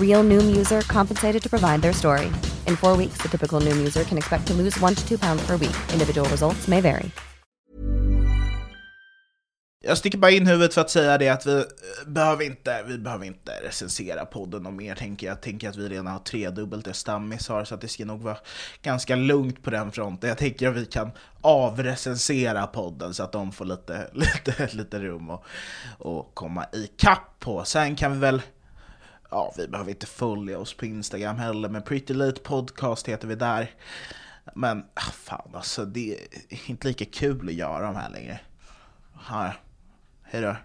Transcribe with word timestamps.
Real 0.00 0.24
Noom 0.24 0.56
user 0.56 0.80
compensated 0.82 1.42
to 1.42 1.48
provide 1.48 1.82
their 1.82 1.92
story. 1.92 2.26
In 2.66 2.76
four 2.76 2.96
weeks, 2.96 3.22
the 3.22 3.28
typical 3.28 3.60
Noom 3.60 3.76
user 3.76 4.04
can 4.04 4.18
expect 4.18 4.46
to 4.46 4.54
lose 4.54 4.80
one 4.80 4.94
to 4.94 5.08
two 5.08 5.18
pounds 5.18 5.46
per 5.46 5.56
week. 5.56 5.76
Individual 5.92 6.28
results 6.28 6.68
may 6.68 6.80
vary. 6.80 7.10
Jag 9.80 9.98
sticker 9.98 10.18
bara 10.18 10.30
in 10.30 10.46
huvudet 10.46 10.74
för 10.74 10.80
att 10.80 10.90
säga 10.90 11.18
det 11.18 11.28
att 11.28 11.46
vi 11.46 11.56
eh, 11.58 11.64
behöver 12.06 12.44
inte, 12.44 12.82
vi 12.86 12.98
behöver 12.98 13.26
inte 13.26 13.52
recensera 13.62 14.24
podden 14.24 14.66
och 14.66 14.72
mer 14.72 14.94
tänker 14.94 15.26
jag. 15.26 15.42
Tänker 15.42 15.68
att 15.68 15.76
vi 15.76 15.88
redan 15.88 16.06
har 16.06 16.18
tredubbelt 16.18 16.84
det 16.84 16.94
Stammis 16.94 17.48
har 17.48 17.64
så 17.64 17.74
att 17.74 17.80
det 17.80 17.88
ska 17.88 18.04
nog 18.04 18.20
vara 18.20 18.36
ganska 18.82 19.16
lugnt 19.16 19.62
på 19.62 19.70
den 19.70 19.92
fronten. 19.92 20.28
Jag 20.28 20.38
tänker 20.38 20.68
att 20.68 20.76
vi 20.76 20.86
kan 20.86 21.10
avrecensera 21.40 22.66
podden 22.66 23.14
så 23.14 23.22
att 23.22 23.32
de 23.32 23.52
får 23.52 23.64
lite, 23.64 24.10
lite, 24.12 24.68
lite 24.72 24.98
rum 24.98 25.30
och, 25.30 25.44
och 25.98 26.34
komma 26.34 26.66
ikapp 26.72 27.36
på. 27.38 27.64
Sen 27.64 27.96
kan 27.96 28.12
vi 28.12 28.18
väl 28.18 28.42
Ja, 29.30 29.54
vi 29.56 29.68
behöver 29.68 29.90
inte 29.90 30.06
följa 30.06 30.58
oss 30.58 30.74
på 30.74 30.86
Instagram 30.86 31.36
heller, 31.36 31.68
men 31.68 31.82
Pretty 31.82 32.14
Late 32.14 32.40
Podcast 32.40 33.08
heter 33.08 33.28
vi 33.28 33.34
där. 33.34 33.70
Men 34.54 34.84
ah, 34.94 35.00
fan 35.00 35.50
alltså, 35.54 35.84
det 35.84 36.12
är 36.48 36.70
inte 36.70 36.88
lika 36.88 37.04
kul 37.04 37.48
att 37.48 37.54
göra 37.54 37.86
de 37.86 37.96
här 37.96 38.10
längre. 38.10 38.40
Ja, 39.28 39.52
hej 40.22 40.42
då. 40.42 40.56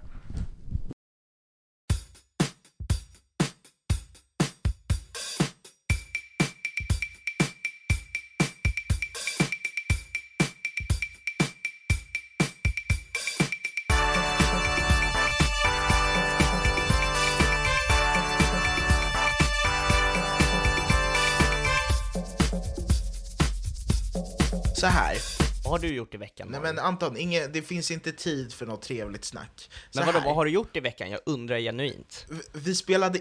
Så 24.84 24.88
här. 24.88 25.18
Vad 25.64 25.72
har 25.72 25.80
du 25.80 25.96
gjort 25.96 26.14
i 26.14 26.18
veckan? 26.18 26.48
Nej 26.52 26.60
men 26.62 26.80
Anton, 26.80 27.18
inge, 27.18 27.48
det 27.48 27.62
finns 27.62 27.92
inte 27.92 28.12
tid 28.12 28.54
för 28.54 28.66
något 28.66 28.82
trevligt 28.82 29.26
snack. 29.26 29.70
Så 29.92 30.00
Men 30.00 30.06
vadå, 30.06 30.20
här. 30.20 30.26
vad 30.26 30.36
har 30.36 30.46
du 30.46 30.52
gjort 30.52 30.76
i 30.78 30.80
veckan? 30.80 31.12
Jag 31.12 31.20
undrar 31.26 31.60
genuint. 31.60 32.26
Vi- 32.30 32.60
Vi 32.60 32.76
spelade... 32.76 33.20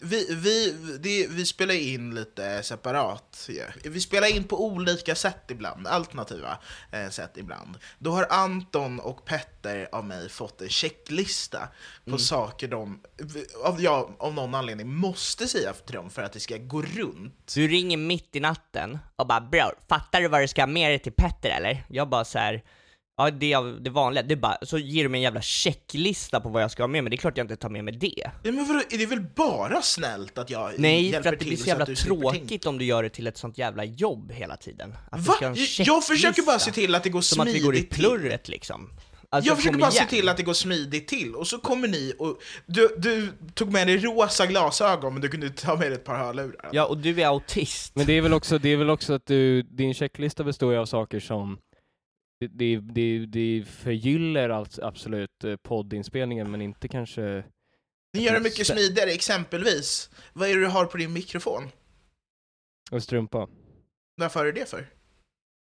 Vi, 0.00 0.34
vi, 0.34 0.76
det, 1.00 1.26
vi 1.30 1.46
spelar 1.46 1.74
in 1.74 2.14
lite 2.14 2.62
separat. 2.62 3.48
ja. 3.48 3.64
Vi 3.84 4.00
spelar 4.00 4.36
in 4.36 4.44
på 4.44 4.66
olika 4.66 5.14
sätt 5.14 5.44
ibland, 5.48 5.86
alternativa 5.86 6.58
eh, 6.92 7.08
sätt 7.08 7.36
ibland. 7.36 7.78
Då 7.98 8.10
har 8.10 8.26
Anton 8.30 9.00
och 9.00 9.24
Petter 9.24 9.88
av 9.92 10.04
mig 10.04 10.28
fått 10.28 10.60
en 10.60 10.68
checklista 10.68 11.68
på 12.04 12.18
saker 12.18 12.68
de, 12.68 13.00
av, 13.64 13.82
jag, 13.82 14.14
av 14.18 14.34
någon 14.34 14.54
anledning, 14.54 14.94
måste 14.94 15.46
säga 15.46 15.72
till 15.72 15.94
dem 15.94 16.10
för 16.10 16.22
att 16.22 16.32
det 16.32 16.40
ska 16.40 16.56
gå 16.56 16.82
runt. 16.82 17.52
Du 17.54 17.68
ringer 17.68 17.96
mitt 17.96 18.36
i 18.36 18.40
natten 18.40 18.98
och 19.16 19.26
bara 19.26 19.40
bror, 19.40 19.74
fattar 19.88 20.20
du 20.20 20.28
vad 20.28 20.40
du 20.40 20.48
ska 20.48 20.62
ha 20.62 20.66
med 20.66 20.90
dig 20.90 20.98
till 20.98 21.12
Petter 21.12 21.50
eller? 21.50 21.84
Jag 21.88 22.08
bara 22.08 22.24
så 22.24 22.38
här. 22.38 22.62
Ja 23.24 23.30
det 23.30 23.52
är 23.52 23.80
det 23.80 23.90
vanliga, 23.90 24.22
det 24.22 24.34
är 24.34 24.36
bara, 24.36 24.58
så 24.62 24.78
ger 24.78 25.02
du 25.02 25.08
mig 25.08 25.18
en 25.18 25.22
jävla 25.22 25.42
checklista 25.42 26.40
på 26.40 26.48
vad 26.48 26.62
jag 26.62 26.70
ska 26.70 26.82
ha 26.82 26.88
med 26.88 27.04
mig, 27.04 27.10
det 27.10 27.14
är 27.14 27.18
klart 27.18 27.36
jag 27.36 27.44
inte 27.44 27.56
tar 27.56 27.68
med 27.68 27.84
mig 27.84 27.94
det. 27.94 28.30
Ja, 28.42 28.52
men 28.52 28.66
vadå, 28.66 28.80
är 28.90 28.98
det 28.98 29.06
väl 29.06 29.20
bara 29.36 29.82
snällt 29.82 30.38
att 30.38 30.50
jag 30.50 30.72
Nej, 30.78 31.02
hjälper 31.02 31.22
för 31.22 31.32
att 31.32 31.38
det 31.38 31.46
blir 31.46 31.56
så 31.56 31.68
jävla 31.68 31.86
tänka? 31.86 32.02
tråkigt 32.02 32.66
om 32.66 32.78
du 32.78 32.84
gör 32.84 33.02
det 33.02 33.08
till 33.08 33.26
ett 33.26 33.36
sånt 33.36 33.58
jävla 33.58 33.84
jobb 33.84 34.32
hela 34.32 34.56
tiden. 34.56 34.94
Att 35.10 35.20
Va? 35.20 35.32
ska 35.34 35.48
ha 35.48 35.56
en 35.56 35.64
Jag, 35.78 36.04
försöker 36.04 36.42
bara 36.42 36.58
se 36.58 36.70
till 36.70 36.94
att 36.94 37.02
det 37.02 37.10
går 37.10 37.20
Som 37.20 37.40
att 37.40 37.44
smidigt 37.48 37.62
vi 37.62 37.66
går 37.66 37.76
i 37.76 37.82
plurret 37.82 38.48
liksom. 38.48 38.90
Alltså, 39.32 39.50
jag 39.50 39.56
försöker 39.56 39.78
bara 39.78 39.90
se 39.90 39.96
igen. 39.96 40.08
till 40.08 40.28
att 40.28 40.36
det 40.36 40.42
går 40.42 40.52
smidigt 40.52 41.08
till, 41.08 41.34
och 41.34 41.46
så 41.46 41.58
kommer 41.58 41.88
ni 41.88 42.14
och... 42.18 42.38
Du, 42.66 42.94
du 42.98 43.32
tog 43.54 43.72
med 43.72 43.86
dig 43.86 43.96
rosa 43.98 44.46
glasögon, 44.46 45.12
men 45.12 45.22
du 45.22 45.28
kunde 45.28 45.50
ta 45.50 45.76
med 45.76 45.86
dig 45.86 45.92
ett 45.92 46.04
par 46.04 46.16
hörlurar. 46.18 46.68
Ja, 46.72 46.84
och 46.86 46.98
du 46.98 47.22
är 47.22 47.26
autist. 47.26 47.96
Men 47.96 48.06
det 48.06 48.12
är 48.12 48.20
väl 48.20 48.32
också, 48.32 48.58
det 48.58 48.68
är 48.68 48.76
väl 48.76 48.90
också 48.90 49.12
att 49.12 49.26
du, 49.26 49.62
din 49.62 49.94
checklista 49.94 50.44
består 50.44 50.72
ju 50.72 50.78
av 50.78 50.86
saker 50.86 51.20
som 51.20 51.58
det, 52.40 52.46
det, 52.46 52.80
det, 52.80 53.26
det 53.26 53.64
förgyller 53.68 54.48
alltså 54.48 54.84
absolut 54.84 55.44
eh, 55.44 55.56
poddinspelningen 55.56 56.50
men 56.50 56.62
inte 56.62 56.88
kanske 56.88 57.44
Ni 58.14 58.22
gör 58.22 58.32
det 58.32 58.40
mycket 58.40 58.66
smidigare, 58.66 59.10
exempelvis. 59.10 60.10
Vad 60.32 60.48
är 60.48 60.54
det 60.54 60.60
du 60.60 60.66
har 60.66 60.84
på 60.84 60.96
din 60.96 61.12
mikrofon? 61.12 61.70
en 62.92 63.00
strumpa. 63.00 63.48
Varför 64.16 64.46
är 64.46 64.52
det 64.52 64.70
för? 64.70 64.86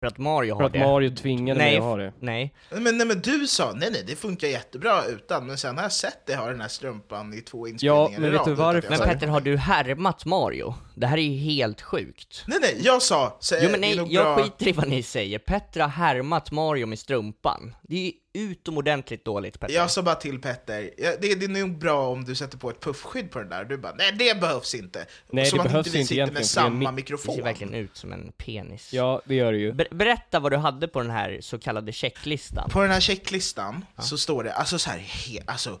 För 0.00 0.06
att 0.06 0.18
Mario 0.18 0.54
För 0.54 0.60
har 0.60 0.66
att 0.66 0.72
det. 0.72 0.78
Mario 0.78 1.16
tvingade 1.16 1.58
Nej, 1.58 1.70
mig 1.70 1.78
att 1.78 1.84
ha 1.84 1.96
det. 1.96 2.12
Nej. 2.20 2.54
Men, 2.70 2.98
nej, 2.98 3.06
men 3.06 3.20
du 3.20 3.46
sa 3.46 3.72
nej, 3.72 3.90
nej, 3.92 4.04
det 4.06 4.16
funkar 4.16 4.48
jättebra 4.48 5.04
utan, 5.04 5.46
men 5.46 5.58
sen 5.58 5.76
har 5.76 5.82
jag 5.82 5.92
sett 5.92 6.26
dig 6.26 6.36
ha 6.36 6.48
den 6.48 6.60
här 6.60 6.68
strumpan 6.68 7.34
i 7.34 7.40
två 7.40 7.68
inspelningar 7.68 8.20
men 8.20 8.28
i 8.28 8.32
vet 8.32 8.44
du 8.44 8.54
varför? 8.54 8.90
Men 8.90 8.98
det. 8.98 9.04
Petter, 9.04 9.26
har 9.26 9.40
du 9.40 9.56
härmat 9.56 10.24
Mario? 10.24 10.74
Det 10.94 11.06
här 11.06 11.18
är 11.18 11.22
ju 11.22 11.36
helt 11.38 11.82
sjukt. 11.82 12.44
Nej, 12.46 12.58
nej, 12.60 12.80
jag 12.82 13.02
sa... 13.02 13.36
Så, 13.40 13.54
Jo 13.62 13.70
men 13.70 13.80
det 13.80 13.92
är 13.92 13.96
nej, 13.96 14.12
jag 14.14 14.36
bra. 14.36 14.44
skiter 14.44 14.68
i 14.68 14.72
vad 14.72 14.88
ni 14.88 15.02
säger. 15.02 15.38
Petter 15.38 15.80
har 15.80 15.88
härmat 15.88 16.50
Mario 16.50 16.86
med 16.86 16.98
strumpan. 16.98 17.74
Det 17.82 17.96
är 17.96 18.04
ju 18.04 18.12
utomordentligt 18.36 19.24
dåligt 19.24 19.60
Petter. 19.60 19.74
Jag 19.74 19.90
sa 19.90 20.02
bara 20.02 20.14
till 20.14 20.40
Petter, 20.40 20.90
ja, 20.98 21.10
det, 21.20 21.34
det 21.34 21.44
är 21.44 21.48
nog 21.48 21.78
bra 21.78 22.08
om 22.08 22.24
du 22.24 22.34
sätter 22.34 22.58
på 22.58 22.70
ett 22.70 22.80
puffskydd 22.80 23.30
på 23.30 23.38
den 23.38 23.48
där. 23.48 23.64
Du 23.64 23.76
bara, 23.78 23.94
nej 23.94 24.12
det 24.12 24.40
behövs 24.40 24.74
inte. 24.74 25.06
Nej, 25.30 25.46
Som 25.46 25.56
det 25.58 25.62
att 25.64 25.68
behövs 25.70 25.86
inte 25.86 25.98
vi 25.98 26.04
sitter 26.04 26.26
med 26.26 26.34
det 26.34 26.44
samma 26.44 26.90
Det 26.90 26.96
mikrofon. 26.96 27.34
ser 27.34 27.42
verkligen 27.42 27.74
ut 27.74 27.96
som 27.96 28.12
en 28.12 28.32
penis. 28.36 28.92
Ja, 28.92 29.20
det 29.24 29.34
gör 29.34 29.52
det 29.52 29.58
ju. 29.58 29.72
Ber- 29.72 29.94
berätta 29.94 30.40
vad 30.40 30.52
du 30.52 30.56
hade 30.56 30.88
på 30.88 31.00
den 31.02 31.10
här 31.10 31.38
så 31.40 31.58
kallade 31.58 31.92
checklistan. 31.92 32.70
På 32.70 32.82
den 32.82 32.90
här 32.90 33.00
checklistan 33.00 33.84
så 33.98 34.18
står 34.18 34.44
det 34.44 34.52
alltså 34.52 34.78
så 34.78 34.90
här, 34.90 34.98
he, 34.98 35.42
alltså, 35.46 35.80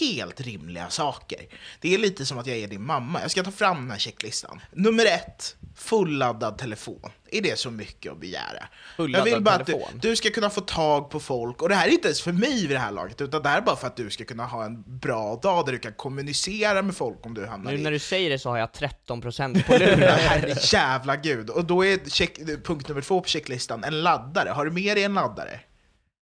helt 0.00 0.40
rimliga 0.40 0.90
saker. 0.90 1.38
Det 1.80 1.94
är 1.94 1.98
lite 1.98 2.26
som 2.26 2.38
att 2.38 2.46
jag 2.46 2.56
är 2.56 2.68
din 2.68 2.86
mamma. 2.86 3.20
Jag 3.22 3.30
ska 3.30 3.42
ta 3.42 3.50
fram 3.50 3.76
den 3.76 3.90
här 3.90 3.98
checklistan. 3.98 4.51
Nummer 4.72 5.04
ett, 5.06 5.56
fulladdad 5.76 6.58
telefon. 6.58 7.10
Är 7.30 7.42
det 7.42 7.58
så 7.58 7.70
mycket 7.70 8.12
att 8.12 8.20
begära? 8.20 8.68
Fulladdad 8.96 9.28
jag 9.28 9.34
vill 9.34 9.42
bara 9.42 9.54
att 9.54 9.66
du, 9.66 9.72
telefon? 9.72 9.98
du 10.02 10.16
ska 10.16 10.30
kunna 10.30 10.50
få 10.50 10.60
tag 10.60 11.10
på 11.10 11.20
folk, 11.20 11.62
och 11.62 11.68
det 11.68 11.74
här 11.74 11.88
är 11.88 11.90
inte 11.90 12.08
ens 12.08 12.22
för 12.22 12.32
mig 12.32 12.66
vid 12.66 12.70
det 12.70 12.78
här 12.78 12.90
laget, 12.90 13.20
utan 13.20 13.42
det 13.42 13.48
här 13.48 13.58
är 13.58 13.62
bara 13.62 13.76
för 13.76 13.86
att 13.86 13.96
du 13.96 14.10
ska 14.10 14.24
kunna 14.24 14.46
ha 14.46 14.64
en 14.64 14.84
bra 14.86 15.36
dag 15.42 15.66
där 15.66 15.72
du 15.72 15.78
kan 15.78 15.92
kommunicera 15.92 16.82
med 16.82 16.96
folk 16.96 17.26
om 17.26 17.34
du 17.34 17.46
hamnar 17.46 17.72
Nu 17.72 17.78
i 17.78 17.82
när 17.82 17.90
du 17.90 17.98
säger 17.98 18.30
det 18.30 18.38
så 18.38 18.50
har 18.50 18.58
jag 18.58 18.68
13% 18.68 19.66
på 19.66 19.72
luren. 19.78 20.00
herre 20.18 20.54
jävla 20.60 21.16
gud. 21.16 21.50
Och 21.50 21.64
då 21.64 21.84
är 21.84 22.10
check, 22.10 22.38
punkt 22.64 22.88
nummer 22.88 23.02
två 23.02 23.20
på 23.20 23.28
checklistan 23.28 23.84
en 23.84 24.02
laddare. 24.02 24.48
Har 24.48 24.64
du 24.64 24.70
med 24.70 24.96
dig 24.96 25.04
en 25.04 25.14
laddare? 25.14 25.60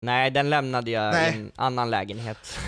Nej, 0.02 0.30
den 0.30 0.50
lämnade 0.50 0.90
jag 0.90 1.12
Nej. 1.12 1.32
i 1.32 1.36
en 1.36 1.52
annan 1.56 1.90
lägenhet. 1.90 2.58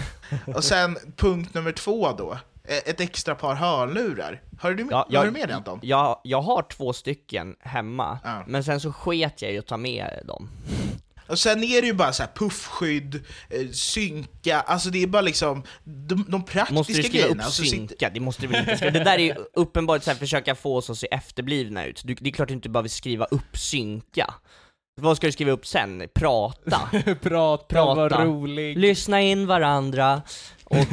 Och 0.47 0.65
sen 0.65 0.99
punkt 1.17 1.55
nummer 1.55 1.73
två 1.73 2.13
då, 2.13 2.39
ett 2.65 3.01
extra 3.01 3.35
par 3.35 3.55
hörlurar. 3.55 4.43
Har 4.61 4.73
du, 4.75 4.89
Ja, 4.91 5.07
har 5.15 5.25
du 5.25 5.31
med 5.31 5.49
det 5.49 5.55
Anton? 5.57 5.79
Jag, 5.83 6.21
jag 6.25 6.43
har 6.43 6.63
två 6.63 6.93
stycken 6.93 7.57
hemma, 7.61 8.19
Ja. 8.25 8.45
men 8.47 8.65
sen 8.65 8.81
så 8.81 8.93
sket 8.93 9.43
jag 9.43 9.53
i 9.53 9.59
att 9.59 9.67
ta 9.67 9.77
med 9.77 10.23
dem. 10.25 10.49
Och 11.29 11.39
sen 11.39 11.65
är 11.65 11.81
det 11.81 11.87
ju 11.87 11.93
bara 11.95 12.13
så 12.13 12.23
här 12.23 12.31
puffskydd, 12.35 13.15
eh, 13.51 13.69
synka, 13.73 14.61
alltså 14.61 14.91
det 14.91 15.03
är 15.03 15.07
bara 15.07 15.23
liksom 15.23 15.63
de, 15.85 16.25
de 16.29 16.43
praktiska 16.45 16.75
Måste 16.75 16.93
du 16.93 17.03
skriva 17.03 17.23
grejerna. 17.23 17.43
upp 17.43 17.47
och 17.49 17.53
så 17.55 17.63
sitter- 17.63 17.77
synka? 17.77 18.11
Det 18.15 18.21
måste 18.21 18.43
du 18.43 18.47
väl 18.49 18.61
inte 18.61 18.77
skriva? 18.77 18.91
Det 18.99 19.05
där 19.05 19.15
är 19.19 19.23
ju 19.23 19.35
uppenbart 19.55 20.03
så 20.03 20.11
här, 20.11 20.19
försöka 20.19 20.55
få 20.55 20.77
oss 20.77 20.91
att 20.91 20.99
se 20.99 21.07
efterblivna 21.11 21.85
ut. 21.87 22.03
Du, 22.05 22.15
det 22.15 22.29
är 22.31 22.33
klart 22.33 22.49
du 22.49 22.55
inte 22.55 22.69
bara 22.69 22.83
vill 22.83 22.91
skriva 22.91 23.25
upp 23.25 23.59
synka. 23.59 24.35
Vad 24.95 25.17
ska 25.17 25.27
du 25.27 25.33
skriva 25.33 25.51
upp 25.51 25.67
sen? 25.67 26.03
Prata? 26.15 26.81
Prata, 27.23 27.65
Prata. 27.69 27.95
var 27.95 28.25
rolig. 28.25 28.79
Lyssna 28.79 29.21
in 29.21 29.47
varandra, 29.47 30.23
och, 30.65 30.77
och, 30.79 30.87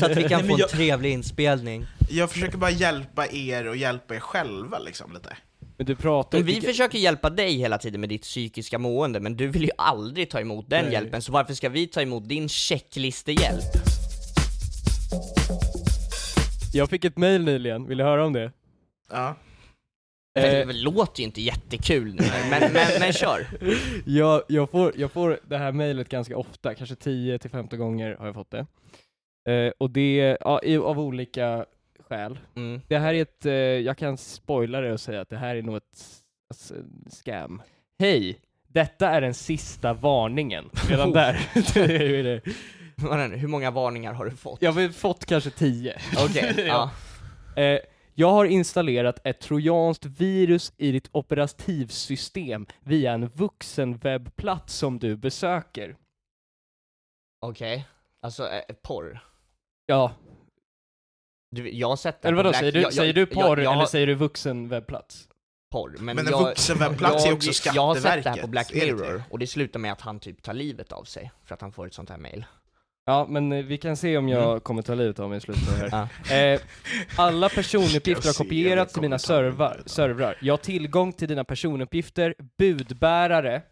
så 0.00 0.06
att 0.06 0.16
vi 0.16 0.28
kan 0.28 0.40
Nej, 0.40 0.48
få 0.48 0.54
en 0.54 0.58
jag- 0.58 0.68
trevlig 0.68 1.12
inspelning. 1.12 1.86
Jag 2.10 2.30
försöker 2.30 2.58
bara 2.58 2.70
hjälpa 2.70 3.26
er 3.26 3.66
och 3.68 3.76
hjälpa 3.76 4.14
er 4.14 4.20
själva 4.20 4.78
liksom 4.78 5.12
lite. 5.12 5.36
Men 5.76 5.86
du 5.86 5.96
pratar 5.96 6.38
Men 6.38 6.46
vi 6.46 6.52
vilka- 6.52 6.68
försöker 6.68 6.98
hjälpa 6.98 7.30
dig 7.30 7.56
hela 7.56 7.78
tiden 7.78 8.00
med 8.00 8.08
ditt 8.08 8.22
psykiska 8.22 8.78
mående, 8.78 9.20
men 9.20 9.36
du 9.36 9.48
vill 9.48 9.62
ju 9.64 9.70
aldrig 9.78 10.30
ta 10.30 10.40
emot 10.40 10.70
den 10.70 10.84
Nej. 10.84 10.92
hjälpen, 10.92 11.22
så 11.22 11.32
varför 11.32 11.54
ska 11.54 11.68
vi 11.68 11.86
ta 11.86 12.02
emot 12.02 12.28
din 12.28 12.48
checklistehjälp? 12.48 13.64
Jag 16.72 16.90
fick 16.90 17.04
ett 17.04 17.16
mail 17.18 17.44
nyligen, 17.44 17.86
vill 17.86 17.98
du 17.98 18.04
höra 18.04 18.26
om 18.26 18.32
det? 18.32 18.52
Ja. 19.10 19.36
Det 20.34 20.62
Eh, 20.62 20.68
låter 20.74 21.20
ju 21.20 21.24
inte 21.26 21.40
jättekul 21.40 22.14
nu, 22.14 22.22
men, 22.50 22.72
men, 22.72 22.86
men 23.00 23.12
kör! 23.12 23.46
jag, 24.06 24.42
jag, 24.48 24.70
får, 24.70 24.92
jag 24.96 25.12
får 25.12 25.40
det 25.48 25.58
här 25.58 25.72
mejlet 25.72 26.08
ganska 26.08 26.36
ofta, 26.36 26.74
kanske 26.74 26.94
10-15 26.94 27.76
gånger 27.76 28.16
har 28.18 28.26
jag 28.26 28.34
fått 28.34 28.50
det. 28.50 28.66
Eh, 29.52 29.72
och 29.78 29.90
det, 29.90 30.36
ja, 30.40 30.60
av 30.82 31.00
olika 31.00 31.66
skäl. 32.08 32.38
Mm. 32.56 32.80
Det 32.88 32.98
här 32.98 33.14
är 33.14 33.22
ett, 33.22 33.46
eh, 33.46 33.52
jag 33.52 33.98
kan 33.98 34.16
spoila 34.16 34.80
det 34.80 34.92
och 34.92 35.00
säga 35.00 35.20
att 35.20 35.28
det 35.30 35.36
här 35.36 35.56
är 35.56 35.62
nog 35.62 35.76
ett 35.76 35.98
s- 36.54 36.72
scam. 37.10 37.62
Hej! 37.98 38.38
Detta 38.68 39.08
är 39.08 39.20
den 39.20 39.34
sista 39.34 39.92
varningen. 39.92 40.70
Redan 40.88 41.12
där. 41.12 41.48
det 41.74 41.80
är 41.96 42.08
ju 42.08 42.22
det. 42.22 42.40
Vad- 42.96 43.30
Hur 43.32 43.48
många 43.48 43.70
varningar 43.70 44.12
har 44.12 44.24
du 44.24 44.30
fått? 44.30 44.62
Jag 44.62 44.72
har 44.72 44.88
fått 44.88 45.26
kanske 45.26 45.50
10. 45.50 45.96
Okej, 46.18 46.54
ja. 46.68 46.90
Eh, 47.62 47.78
jag 48.20 48.30
har 48.30 48.44
installerat 48.44 49.20
ett 49.26 49.40
trojanskt 49.40 50.04
virus 50.06 50.72
i 50.76 50.92
ditt 50.92 51.08
operativsystem 51.12 52.66
via 52.80 53.12
en 53.12 53.28
vuxenwebbplats 53.28 54.74
som 54.74 54.98
du 54.98 55.16
besöker. 55.16 55.96
Okej. 57.40 57.86
Alltså, 58.22 58.48
eh, 58.48 58.74
porr. 58.82 59.20
Ja, 59.86 60.12
Du, 61.50 61.70
jag 61.70 61.88
har 61.88 61.96
sett 61.96 62.22
den 62.22 62.28
eller 62.34 62.42
vadå, 62.42 62.52
säger 62.52 62.72
du, 62.72 62.80
jag- 62.80 62.94
säger 62.94 63.12
du 63.12 63.26
porr 63.26 63.42
jag, 63.42 63.58
jag 63.58 63.72
eller 63.74 63.86
säger 63.86 64.06
du 64.06 64.14
vuxenwebbplats? 64.14 65.28
porr, 65.72 65.90
men, 65.98 66.16
Men 66.16 66.18
en 66.26 66.30
jag, 66.32 66.44
vuxenwebbplats 66.44 67.26
är 67.26 67.32
också 67.32 67.70
Jag 67.74 67.82
har 67.86 67.94
sett 67.94 68.02
det 68.02 68.08
här 68.08 68.22
på 68.22 68.22
Skatteverket, 68.22 68.50
Black 68.50 68.68
det? 68.72 68.84
Mirror, 68.94 69.22
och 69.30 69.38
det 69.38 69.46
slutar 69.46 69.80
med 69.80 69.92
att 69.92 70.00
han 70.00 70.20
typ 70.20 70.42
tar 70.42 70.54
livet 70.54 70.92
av 70.92 71.04
sig, 71.04 71.30
för 71.44 71.54
att 71.54 71.60
han 71.60 71.72
får 71.72 71.86
ett 71.86 71.94
sånt 71.94 72.10
här 72.10 72.18
mail. 72.18 72.44
Ja, 73.10 73.26
men 73.28 73.52
eh, 73.52 73.64
vi 73.64 73.78
kan 73.78 73.96
se 73.96 74.18
om 74.18 74.28
jag 74.28 74.48
Mm. 74.50 74.60
kommer 74.60 74.82
ta 74.82 74.94
livet 74.94 75.18
av 75.20 75.28
mig 75.28 75.38
i 75.38 75.40
slutet 75.40 75.68
här. 75.92 76.08
Ja. 76.28 76.34
Eh, 76.36 76.60
alla 77.16 77.48
personuppgifter 77.48 78.28
har 78.28 78.34
kopierats 78.44 78.92
till 78.92 79.02
mina 79.02 79.14
av 79.14 79.82
servrar. 79.86 80.36
Jag 80.40 80.52
har 80.52 80.58
tillgång 80.58 81.12
till 81.12 81.28
dina 81.28 81.44
personuppgifter, 81.44 82.34
budbärare, 82.58 83.62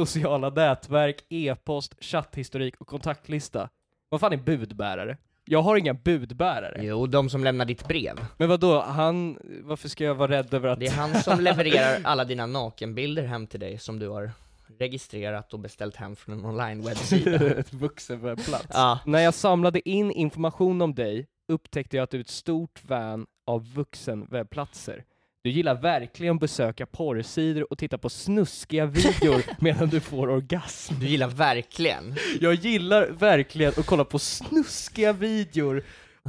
sociala 0.00 0.50
nätverk, 0.50 1.24
e-post, 1.28 1.94
chatthistorik 2.00 2.74
och 2.80 2.86
kontaktlista. 2.86 3.68
Vad 4.08 4.20
fan 4.20 4.32
är 4.32 4.36
budbärare? 4.36 5.16
Jag 5.44 5.62
har 5.62 5.76
inga 5.76 5.94
budbärare. 5.94 6.80
Jo, 6.84 7.06
de 7.06 7.30
som 7.30 7.44
lämnar 7.44 7.64
ditt 7.64 7.88
brev. 7.88 8.16
Men 8.36 8.48
vad 8.48 8.60
då? 8.60 8.80
han, 8.80 9.38
varför 9.62 9.88
ska 9.88 10.04
jag 10.04 10.14
vara 10.14 10.30
rädd 10.30 10.54
över 10.54 10.68
att... 10.68 10.80
Det 10.80 10.86
är 10.86 10.92
han 10.92 11.14
som 11.22 11.40
levererar 11.40 12.00
alla 12.04 12.24
dina 12.24 12.46
nakenbilder 12.46 13.22
hem 13.26 13.46
till 13.46 13.60
dig 13.60 13.78
som 13.78 13.98
du 13.98 14.08
har 14.08 14.30
registrerat 14.78 15.52
och 15.52 15.60
beställt 15.60 15.96
hem 15.96 16.16
från 16.16 16.38
en 16.38 16.44
online-webbsida. 16.44 17.56
Ett 17.58 17.72
vuxenwebbplats. 17.72 18.66
ja. 18.72 18.98
När 19.06 19.18
jag 19.20 19.34
samlade 19.34 19.88
in 19.88 20.10
information 20.10 20.82
om 20.82 20.94
dig 20.94 21.26
upptäckte 21.48 21.96
jag 21.96 22.04
att 22.04 22.10
du 22.10 22.16
är 22.16 22.20
ett 22.20 22.28
stort 22.28 22.78
fan 22.88 23.26
av 23.46 23.72
vuxenwebbplatser. 23.74 25.04
Du 25.44 25.50
gillar 25.50 25.74
verkligen 25.74 26.34
att 26.34 26.40
besöka 26.40 26.86
porrsidor 26.86 27.72
och 27.72 27.78
titta 27.78 27.98
på 27.98 28.08
snuskiga 28.10 28.86
videor 28.86 29.42
medan 29.62 29.88
du 29.88 30.00
får 30.00 30.30
orgasm. 30.30 30.94
Du 31.00 31.06
gillar 31.06 31.28
verkligen. 31.28 32.14
Jag 32.40 32.54
gillar 32.54 33.06
verkligen 33.06 33.72
att 33.76 33.86
kolla 33.86 34.04
på 34.04 34.18
snuskiga 34.18 35.12
videor 35.12 35.82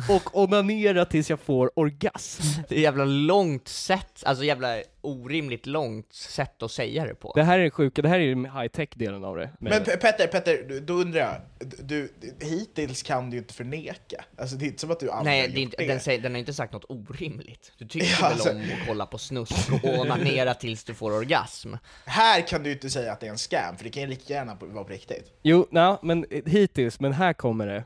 och 0.10 0.38
onanera 0.44 1.06
tills 1.06 1.30
jag 1.30 1.40
får 1.40 1.72
orgasm. 1.80 2.44
Det 2.69 2.75
är 2.75 2.80
jävla 2.81 3.06
långt 3.06 3.68
sätt, 3.68 4.24
alltså 4.25 4.44
jävla 4.44 4.78
orimligt 5.01 5.66
långt 5.66 6.13
sätt 6.13 6.63
att 6.63 6.72
säga 6.72 7.06
det 7.06 7.16
på. 7.16 7.31
Det 7.36 7.44
här 7.44 7.60
är 7.60 7.69
sjuka, 7.69 8.01
det 8.01 8.10
här 8.10 8.19
är 8.19 8.30
den 8.30 8.45
high-tech-delen 8.45 9.24
av 9.24 9.38
det. 9.38 9.50
Men 9.60 9.74
Pe- 9.74 9.98
Petter, 9.98 10.28
Petter, 10.28 10.66
du- 10.68 10.80
då 10.80 10.94
undrar 10.94 11.19
jag, 11.19 11.36
du, 11.84 12.13
hittills 12.42 13.04
kan 13.04 13.30
du 13.30 13.36
ju 13.36 13.42
inte 13.42 13.54
förneka. 13.54 14.25
Alltså 14.38 14.56
det 14.56 14.66
är 14.66 14.68
inte 14.68 14.81
som 14.81 14.92
att 14.92 15.00
du 15.00 15.12
aldrig 15.12 15.31
Nej, 15.34 15.42
har 15.42 15.48
det 15.48 15.54
gjort 15.54 15.60
inte, 15.74 15.78
det. 15.78 15.88
den, 15.88 16.00
säger, 16.00 16.22
den 16.22 16.31
har 16.31 16.39
inte 16.39 16.54
sagt 16.54 16.74
något 16.74 16.86
orimligt. 16.89 17.72
Du 17.78 17.88
tycker 17.88 18.07
Ja, 18.07 18.18
väl 18.22 18.31
alltså- 18.31 18.50
om 18.51 18.57
att 18.62 18.88
kolla 18.88 19.06
på 19.06 19.18
snusk 19.18 19.72
och 19.84 20.00
onanera 20.00 20.54
tills 20.54 20.84
du 20.84 20.94
får 20.94 21.12
orgasm? 21.12 21.74
Här 22.06 22.42
kan 22.48 22.63
du 22.63 22.69
ju 22.69 22.75
inte 22.75 22.89
säga 22.89 23.12
att 23.12 23.19
det 23.19 23.25
är 23.28 23.31
en 23.31 23.38
scam, 23.38 23.78
för 23.78 23.84
det 23.84 23.89
kan 23.89 24.04
ju 24.04 24.10
lika 24.10 24.34
gärna 24.34 24.56
på- 24.56 24.66
vara 24.66 24.84
på 24.84 24.89
riktigt. 24.94 25.39
Jo, 25.44 25.68
nej, 25.72 25.98
men 26.01 26.25
hittills, 26.46 27.00
men 27.00 27.13
här 27.13 27.34
kommer 27.34 27.68
det, 27.68 27.84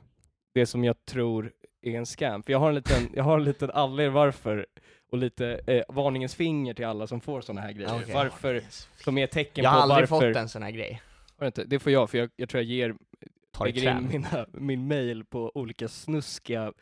det 0.56 0.66
som 0.66 0.84
jag 0.84 0.96
tror 1.06 1.52
är 1.94 1.98
en 1.98 2.06
scam. 2.06 2.44
För 2.44 2.52
jag 2.52 2.60
har 2.60 2.70
en 2.70 2.76
liten, 2.76 3.10
jag 3.16 3.24
har 3.24 3.38
en 3.38 3.44
liten 3.44 3.72
anledning 3.72 4.14
varför, 4.14 4.66
och 5.12 5.18
lite 5.18 5.62
eh, 5.68 5.84
varningens 5.90 6.36
finger 6.36 6.74
till 6.74 6.86
alla 6.86 7.08
som 7.08 7.22
får 7.22 7.42
sådana 7.42 7.62
här 7.62 7.72
grejer. 7.72 7.96
Okej. 8.02 8.14
Varför, 8.14 8.64
som 9.04 9.18
är 9.18 9.28
tecken 9.28 9.64
Jag 9.64 9.72
har 9.72 9.78
på 9.78 9.82
aldrig 9.84 10.10
varför... 10.10 10.28
fått 10.28 10.38
en 10.42 10.50
sån 10.50 10.64
här 10.64 10.72
grej. 10.72 11.02
Inte? 11.42 11.64
Det 11.64 11.80
får 11.80 11.92
jag, 11.92 12.10
för 12.10 12.18
jag, 12.18 12.30
jag 12.36 12.50
tror 12.50 12.64
jag 12.64 12.72
ger, 12.72 12.96
lägger 13.64 13.92
in 13.98 14.08
mina, 14.08 14.46
min 14.52 14.88
mail 14.88 15.26
på 15.26 15.52
olika 15.56 15.88
snuskiga 15.88 16.74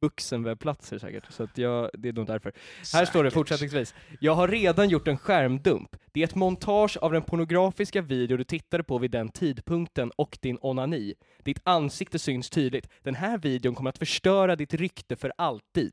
vuxenwebbplatser 0.00 0.98
säkert, 0.98 1.32
så 1.32 1.42
att 1.42 1.58
jag, 1.58 1.90
det 1.92 2.08
är 2.08 2.12
nog 2.12 2.26
därför. 2.26 2.52
Här 2.94 3.04
står 3.04 3.24
det 3.24 3.30
Säkert. 3.30 3.34
fortsättningsvis. 3.34 3.94
Jag 4.20 4.34
har 4.34 4.48
redan 4.48 4.88
gjort 4.88 5.08
en 5.08 5.18
skärmdump. 5.18 5.96
Det 6.12 6.20
är 6.20 6.24
ett 6.24 6.34
montage 6.34 6.96
av 6.96 7.12
den 7.12 7.22
pornografiska 7.22 8.02
video 8.02 8.36
du 8.36 8.44
tittade 8.44 8.82
på 8.84 8.98
vid 8.98 9.10
den 9.10 9.28
tidpunkten 9.28 10.10
och 10.16 10.38
din 10.42 10.58
onani. 10.60 11.14
Ditt 11.38 11.60
ansikte 11.64 12.18
syns 12.18 12.50
tydligt. 12.50 12.88
Den 13.02 13.14
här 13.14 13.38
videon 13.38 13.74
kommer 13.74 13.90
att 13.90 13.98
förstöra 13.98 14.56
ditt 14.56 14.74
rykte 14.74 15.16
för 15.16 15.32
alltid. 15.38 15.92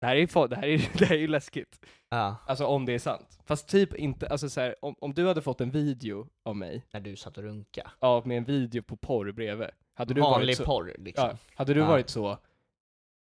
Det 0.00 0.06
här 0.06 0.16
är, 0.16 0.26
fa- 0.26 0.48
det 0.48 0.56
här 0.56 0.66
är, 0.68 0.90
det 0.98 1.04
här 1.04 1.16
är 1.16 1.20
ju 1.20 1.26
läskigt. 1.28 1.84
Ja, 2.10 2.36
Alltså 2.46 2.66
om 2.66 2.86
det 2.86 2.92
är 2.92 2.98
sant. 2.98 3.38
Fast 3.46 3.68
typ 3.68 3.94
inte, 3.94 4.28
alltså 4.28 4.48
så 4.48 4.60
här, 4.60 4.74
om, 4.82 4.94
om 5.00 5.14
du 5.14 5.26
hade 5.26 5.42
fått 5.42 5.60
en 5.60 5.70
video 5.70 6.28
av 6.44 6.56
mig, 6.56 6.84
när 6.92 7.00
du 7.00 7.16
satt 7.16 7.38
och 7.38 7.44
runka. 7.44 7.90
ja, 8.00 8.22
med 8.24 8.38
en 8.38 8.44
video 8.44 8.82
på 8.82 8.96
porr 8.96 9.32
bredvid. 9.32 9.68
Hade 9.94 10.14
du 10.14 10.20
Vanlig 10.20 10.46
varit 10.46 10.56
så, 10.56 10.64
porr 10.64 10.94
liksom. 10.98 11.28
ja, 11.28 11.36
hade 11.54 11.74
du 11.74 11.80
Ja. 11.80 11.86
varit 11.86 12.08
så, 12.10 12.38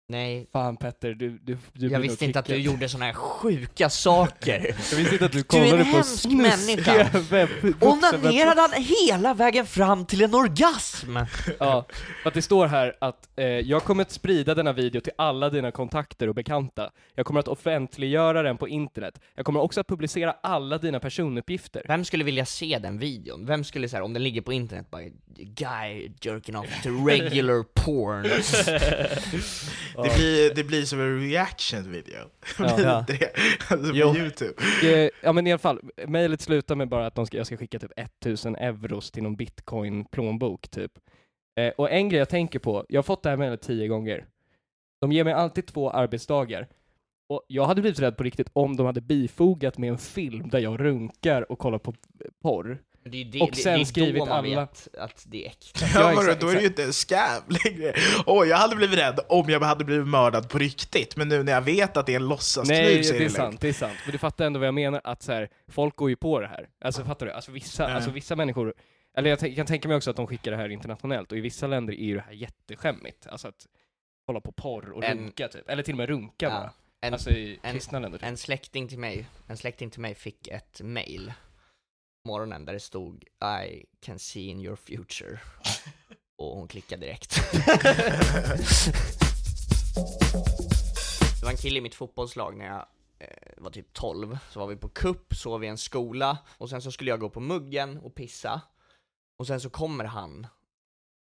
Nej, 0.09 0.47
fan 0.51 0.77
Petter, 0.77 1.13
du, 1.13 1.39
du, 1.43 1.57
du 1.73 1.87
jag 1.87 1.99
visste 1.99 2.25
inte 2.25 2.39
att 2.39 2.45
du 2.45 2.53
kickad." 2.53 2.73
gjorde 2.73 2.89
såna 2.89 3.05
här 3.05 3.13
sjuka 3.13 3.89
saker. 3.89 4.59
Jag 4.91 4.97
visste 4.97 5.13
inte 5.13 5.25
att 5.25 5.31
du 5.31 5.37
Du 5.37 5.39
är 5.39 5.43
kollade 5.43 5.77
en 5.77 5.91
på 5.91 5.95
hemsk 5.97 6.25
människa. 6.25 7.09
Onanerade 7.81 8.61
han 8.61 8.73
hela 8.73 9.33
vägen 9.33 9.65
fram 9.65 10.05
till 10.05 10.23
en 10.23 10.33
orgasm? 10.35 11.17
Ja, 11.59 11.85
för 12.21 12.29
att 12.29 12.33
det 12.33 12.41
står 12.41 12.67
här 12.67 12.95
att 13.01 13.29
eh, 13.35 13.45
jag 13.45 13.83
kommer 13.83 14.01
att 14.01 14.11
sprida 14.11 14.55
denna 14.55 14.73
video 14.73 15.01
till 15.01 15.13
alla 15.15 15.49
dina 15.49 15.71
kontakter 15.71 16.29
och 16.29 16.35
bekanta. 16.35 16.91
Jag 17.15 17.25
kommer 17.25 17.39
att 17.39 17.47
offentliggöra 17.47 18.41
den 18.43 18.57
på 18.57 18.67
internet. 18.67 19.19
Jag 19.35 19.45
kommer 19.45 19.59
också 19.61 19.79
att 19.79 19.87
publicera 19.87 20.35
alla 20.43 20.77
dina 20.77 20.99
personuppgifter. 20.99 21.81
Vem 21.87 22.05
skulle 22.05 22.23
vilja 22.23 22.45
se 22.45 22.79
den 22.81 22.99
videon? 22.99 23.45
Vem 23.45 23.63
skulle 23.63 23.89
säga 23.89 24.03
om 24.03 24.13
den 24.13 24.23
ligger 24.23 24.41
på 24.41 24.53
internet 24.53 24.87
bara 24.91 25.03
Guy 25.39 26.11
jerking 26.21 26.57
off 26.57 26.83
to 26.83 26.89
regular 27.07 27.63
porn. 27.63 28.27
Det, 30.03 30.15
blir, 30.15 30.55
det 30.55 30.63
blir 30.63 30.81
som 30.83 30.99
en 30.99 31.19
reaction 31.21 31.91
video. 31.91 32.19
Ja. 32.59 33.05
Det? 33.07 33.31
Alltså 33.69 33.91
på 33.91 33.97
Jo. 33.97 34.15
youtube. 34.15 34.53
Eh, 34.83 35.09
ja 35.23 35.33
men 35.33 35.47
i 35.47 35.51
alla 35.51 35.59
fall, 35.59 35.81
mejlet 36.07 36.41
slutar 36.41 36.75
med 36.75 36.89
bara 36.89 37.07
att 37.07 37.15
de 37.15 37.25
ska, 37.25 37.37
jag 37.37 37.45
ska 37.45 37.57
skicka 37.57 37.79
typ 37.79 37.91
1000 37.95 38.55
euros 38.55 39.11
till 39.11 39.23
någon 39.23 39.35
bitcoin-plånbok 39.37 40.67
typ. 40.67 40.91
Eh, 41.59 41.69
och 41.77 41.91
en 41.91 42.09
grej 42.09 42.19
jag 42.19 42.29
tänker 42.29 42.59
på, 42.59 42.85
jag 42.89 42.97
har 42.97 43.03
fått 43.03 43.23
det 43.23 43.29
här 43.29 43.37
mejlet 43.37 43.61
tio 43.61 43.87
gånger. 43.87 44.25
De 45.01 45.11
ger 45.11 45.23
mig 45.23 45.33
alltid 45.33 45.65
två 45.67 45.89
arbetsdagar. 45.89 46.67
Och 47.29 47.45
jag 47.47 47.65
hade 47.65 47.81
blivit 47.81 47.99
rädd 47.99 48.17
på 48.17 48.23
riktigt 48.23 48.49
om 48.53 48.75
de 48.77 48.85
hade 48.85 49.01
bifogat 49.01 49.77
med 49.77 49.89
en 49.89 49.97
film 49.97 50.49
där 50.49 50.59
jag 50.59 50.79
runkar 50.79 51.51
och 51.51 51.59
kollar 51.59 51.77
på 51.79 51.93
porr. 52.41 52.77
Det 53.07 53.21
är 53.21 53.25
det, 53.25 53.41
Och 53.41 53.49
det, 53.51 53.55
sen 53.57 53.73
det 53.73 53.79
är 53.81 53.85
skrivit 53.85 54.15
då 54.15 54.25
man 54.25 54.37
alla- 54.45 54.59
vet 54.61 54.87
att 54.97 55.23
det 55.27 55.45
är 55.45 55.49
äkta. 55.49 55.85
Ja, 55.95 56.11
exakt, 56.21 56.41
då 56.41 56.47
är 56.49 56.53
det 56.55 56.61
ju 56.61 56.67
inte 56.67 56.83
en 56.83 56.93
scam 56.93 57.43
längre. 57.65 57.93
Åh, 58.25 58.47
jag 58.47 58.57
hade 58.57 58.75
blivit 58.75 58.99
rädd 58.99 59.19
om 59.29 59.49
jag 59.49 59.59
hade 59.59 59.85
blivit 59.85 60.07
mördad 60.07 60.49
på 60.49 60.57
riktigt, 60.57 61.15
men 61.15 61.29
nu 61.29 61.43
när 61.43 61.51
jag 61.51 61.61
vet 61.61 61.97
att 61.97 62.05
det 62.05 62.11
är 62.11 62.15
en 62.15 62.27
låtsaskniv 62.27 62.77
Nej, 62.77 63.03
så 63.03 63.13
är 63.13 63.19
det 63.19 63.19
det 63.19 63.25
är 63.25 63.29
sant, 63.29 63.61
det 63.61 63.69
är 63.69 63.73
sant. 63.73 63.97
Men 64.05 64.11
du 64.11 64.17
fattar 64.17 64.45
ändå 64.45 64.59
vad 64.59 64.67
jag 64.67 64.73
menar, 64.73 65.01
att 65.03 65.23
så 65.23 65.31
här, 65.31 65.49
folk 65.67 65.95
går 65.95 66.09
ju 66.09 66.15
på 66.15 66.39
det 66.39 66.47
här. 66.47 66.69
Alltså 66.81 67.03
fattar 67.03 67.25
du? 67.25 67.31
Alltså 67.31 67.51
vissa, 67.51 67.83
Ja. 67.89 67.95
alltså, 67.95 68.11
vissa 68.11 68.35
människor, 68.35 68.73
eller 69.17 69.29
jag 69.29 69.55
kan 69.55 69.65
tänka 69.65 69.87
mig 69.87 69.97
också 69.97 70.09
att 70.09 70.15
de 70.15 70.27
skickar 70.27 70.51
det 70.51 70.57
här 70.57 70.69
internationellt, 70.69 71.31
och 71.31 71.37
i 71.37 71.41
vissa 71.41 71.67
länder 71.67 71.93
är 71.93 72.05
ju 72.05 72.15
det 72.15 72.21
här 72.21 72.33
jätteskämmigt. 72.33 73.27
Alltså 73.27 73.47
att 73.47 73.65
kolla 74.25 74.39
på 74.41 74.51
porr 74.51 74.89
och 74.91 75.03
En- 75.03 75.17
runka 75.17 75.47
typ, 75.47 75.69
eller 75.69 75.83
till 75.83 75.93
och 75.93 75.97
med 75.97 76.09
runka 76.09 76.45
Ja. 76.45 76.49
bara. 76.49 76.71
En, 77.01 77.13
alltså 77.13 77.29
i 77.29 77.59
en- 77.63 77.73
kristna 77.73 77.99
länder 77.99 78.17
typ. 78.19 78.27
en 78.27 78.37
släkting 78.37 78.87
till 78.87 78.99
mig, 78.99 79.25
en 79.47 79.57
släkting 79.57 79.89
till 79.89 80.01
mig 80.01 80.15
fick 80.15 80.47
ett 80.47 80.81
mail 80.83 81.33
morgonen 82.27 82.65
där 82.65 82.73
det 82.73 82.79
stod 82.79 83.23
I 83.63 83.85
can 83.99 84.19
see 84.19 84.41
in 84.47 84.59
your 84.59 84.75
future. 84.75 85.39
Och 86.37 86.57
hon 86.57 86.67
klickade 86.67 87.05
direkt. 87.05 87.35
det 91.39 91.43
var 91.43 91.51
en 91.51 91.57
kille 91.57 91.77
i 91.77 91.81
mitt 91.81 91.95
fotbollslag 91.95 92.57
när 92.57 92.65
jag 92.65 92.85
eh, 93.19 93.53
var 93.57 93.71
typ 93.71 93.93
12, 93.93 94.37
så 94.51 94.59
var 94.59 94.67
vi 94.67 94.75
på 94.75 94.89
kupp, 94.89 95.35
sov 95.35 95.63
i 95.63 95.67
en 95.67 95.77
skola, 95.77 96.37
och 96.57 96.69
sen 96.69 96.81
så 96.81 96.91
skulle 96.91 97.09
jag 97.09 97.19
gå 97.19 97.29
på 97.29 97.39
muggen 97.39 97.97
och 97.97 98.15
pissa. 98.15 98.61
Och 99.39 99.47
sen 99.47 99.61
så 99.61 99.69
kommer 99.69 100.05
han, 100.05 100.47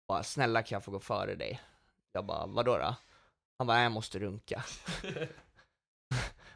bara 0.08 0.22
'Snälla 0.22 0.62
kan 0.62 0.76
jag 0.76 0.84
få 0.84 0.90
gå 0.90 1.00
före 1.00 1.34
dig?' 1.34 1.60
Jag 2.12 2.26
bara 2.26 2.46
'Vadå 2.46 2.78
då?' 2.78 2.94
Han 3.58 3.66
bara 3.66 3.82
'Jag 3.82 3.92
måste 3.92 4.18
runka' 4.18 4.62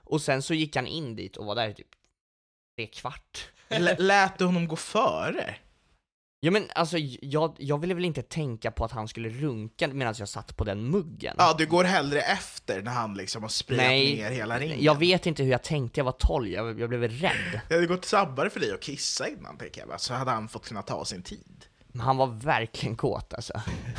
Och 0.04 0.22
sen 0.22 0.42
så 0.42 0.54
gick 0.54 0.76
han 0.76 0.86
in 0.86 1.16
dit 1.16 1.36
och 1.36 1.46
var 1.46 1.54
där 1.54 1.68
i 1.68 1.74
typ 1.74 1.94
tre 2.76 2.86
kvart. 2.86 3.52
L- 3.70 3.96
lät 3.98 4.38
du 4.38 4.44
honom 4.44 4.68
gå 4.68 4.76
före? 4.76 5.54
Ja 6.42 6.50
men 6.50 6.66
alltså, 6.74 6.98
jag, 7.22 7.56
jag 7.58 7.78
ville 7.78 7.94
väl 7.94 8.04
inte 8.04 8.22
tänka 8.22 8.70
på 8.70 8.84
att 8.84 8.92
han 8.92 9.08
skulle 9.08 9.28
runka 9.28 9.88
medan 9.88 10.14
jag 10.18 10.28
satt 10.28 10.56
på 10.56 10.64
den 10.64 10.84
muggen. 10.90 11.34
Ja, 11.38 11.54
du 11.58 11.66
går 11.66 11.84
hellre 11.84 12.20
efter 12.20 12.82
när 12.82 12.92
han 12.92 13.14
liksom 13.14 13.42
har 13.42 13.76
Nej, 13.76 14.16
ner 14.16 14.30
hela 14.30 14.58
ringen. 14.58 14.78
jag 14.80 14.98
vet 14.98 15.26
inte 15.26 15.42
hur 15.42 15.50
jag 15.50 15.62
tänkte, 15.62 16.00
jag 16.00 16.04
var 16.04 16.12
12, 16.12 16.48
jag, 16.48 16.80
jag 16.80 16.88
blev 16.88 17.02
rädd. 17.08 17.60
Det 17.68 17.74
hade 17.74 17.86
gått 17.86 18.04
snabbare 18.04 18.50
för 18.50 18.60
dig 18.60 18.72
att 18.72 18.80
kissa 18.80 19.28
innan, 19.28 19.56
tänker 19.58 19.84
jag? 19.88 20.00
Så 20.00 20.14
hade 20.14 20.30
han 20.30 20.48
fått 20.48 20.68
kunna 20.68 20.82
ta 20.82 21.04
sin 21.04 21.22
tid. 21.22 21.64
Men 21.92 22.00
Han 22.00 22.16
var 22.16 22.26
verkligen 22.26 22.96
kåt 22.96 23.34
alltså. 23.34 23.52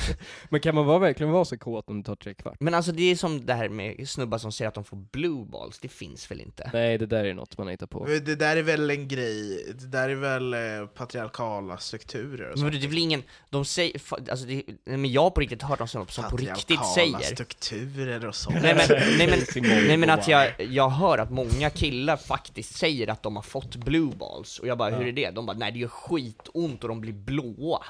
Men 0.50 0.60
kan 0.62 0.76
man 0.76 0.86
vara, 0.86 1.00
verkligen 1.00 1.32
vara 1.32 1.46
så 1.46 1.58
kåt 1.58 1.90
om 1.90 2.02
det 2.02 2.06
tar 2.06 2.16
tre 2.16 2.34
kvart? 2.34 2.58
Men 2.60 2.74
alltså 2.74 2.92
det 2.92 3.04
är 3.04 3.16
som 3.16 3.46
det 3.46 3.54
här 3.54 3.70
med 3.70 4.10
snubbar 4.10 4.38
som 4.38 4.52
säger 4.52 4.70
att 4.70 4.76
de 4.76 4.84
får 4.84 4.98
blue 4.98 5.46
balls, 5.46 5.80
det 5.80 5.88
finns 5.88 6.32
väl 6.32 6.42
inte? 6.42 6.70
Nej, 6.74 6.98
det 6.98 7.06
där 7.06 7.24
är 7.26 7.34
något 7.34 7.58
man 7.58 7.68
hittar 7.68 7.88
på. 7.88 8.06
Det 8.06 8.36
där 8.36 8.58
är 8.58 8.62
väl 8.64 8.90
en 8.90 9.08
grej, 9.08 9.66
det 9.80 9.88
där 9.88 10.10
är 10.10 10.16
väl 10.16 10.54
eh, 10.54 10.60
patriarkala 10.96 11.78
strukturer 11.78 12.44
och 12.50 12.60
Men 12.60 12.72
sånt. 12.72 12.82
det 12.82 12.88
är 12.88 12.90
väl 12.90 12.98
ingen, 12.98 13.24
de 13.50 13.66
säger, 13.66 14.02
alltså 14.32 14.46
det, 14.46 14.64
men 14.86 15.12
jag 15.12 15.22
har 15.22 15.30
på 15.30 15.40
riktigt 15.42 15.62
hört 15.62 15.80
någon 15.80 15.88
som, 15.88 16.08
som 16.08 16.24
på 16.30 16.38
riktigt 16.38 16.78
Patriarkala 16.78 17.20
säger 17.20 17.36
strukturer 17.36 18.28
och 18.28 18.36
sånt. 18.36 18.58
Nej 18.62 18.76
men, 18.76 18.88
nej, 19.18 19.28
men, 19.28 19.64
nej 19.88 19.98
men 19.98 20.10
att 20.10 20.28
jag, 20.28 20.52
jag 20.70 20.90
hör 20.90 21.18
att 21.18 21.32
många 21.32 21.70
killar 21.70 22.18
faktiskt 22.18 22.76
säger 22.78 23.08
att 23.08 23.24
de 23.24 23.36
har 23.36 23.44
fått 23.44 23.76
blue 23.76 24.12
balls, 24.16 24.60
och 24.60 24.68
jag 24.68 24.78
bara 24.78 24.92
Ja. 24.92 24.98
hur 24.98 25.08
är 25.08 25.12
det? 25.12 25.32
De 25.32 25.46
bara 25.46 25.58
nej 25.58 25.72
det 25.72 25.80
gör 25.80 25.88
skitont 25.88 26.84
och 26.84 26.90
de 26.90 27.02
blir 27.02 27.14
blåa. 27.14 27.84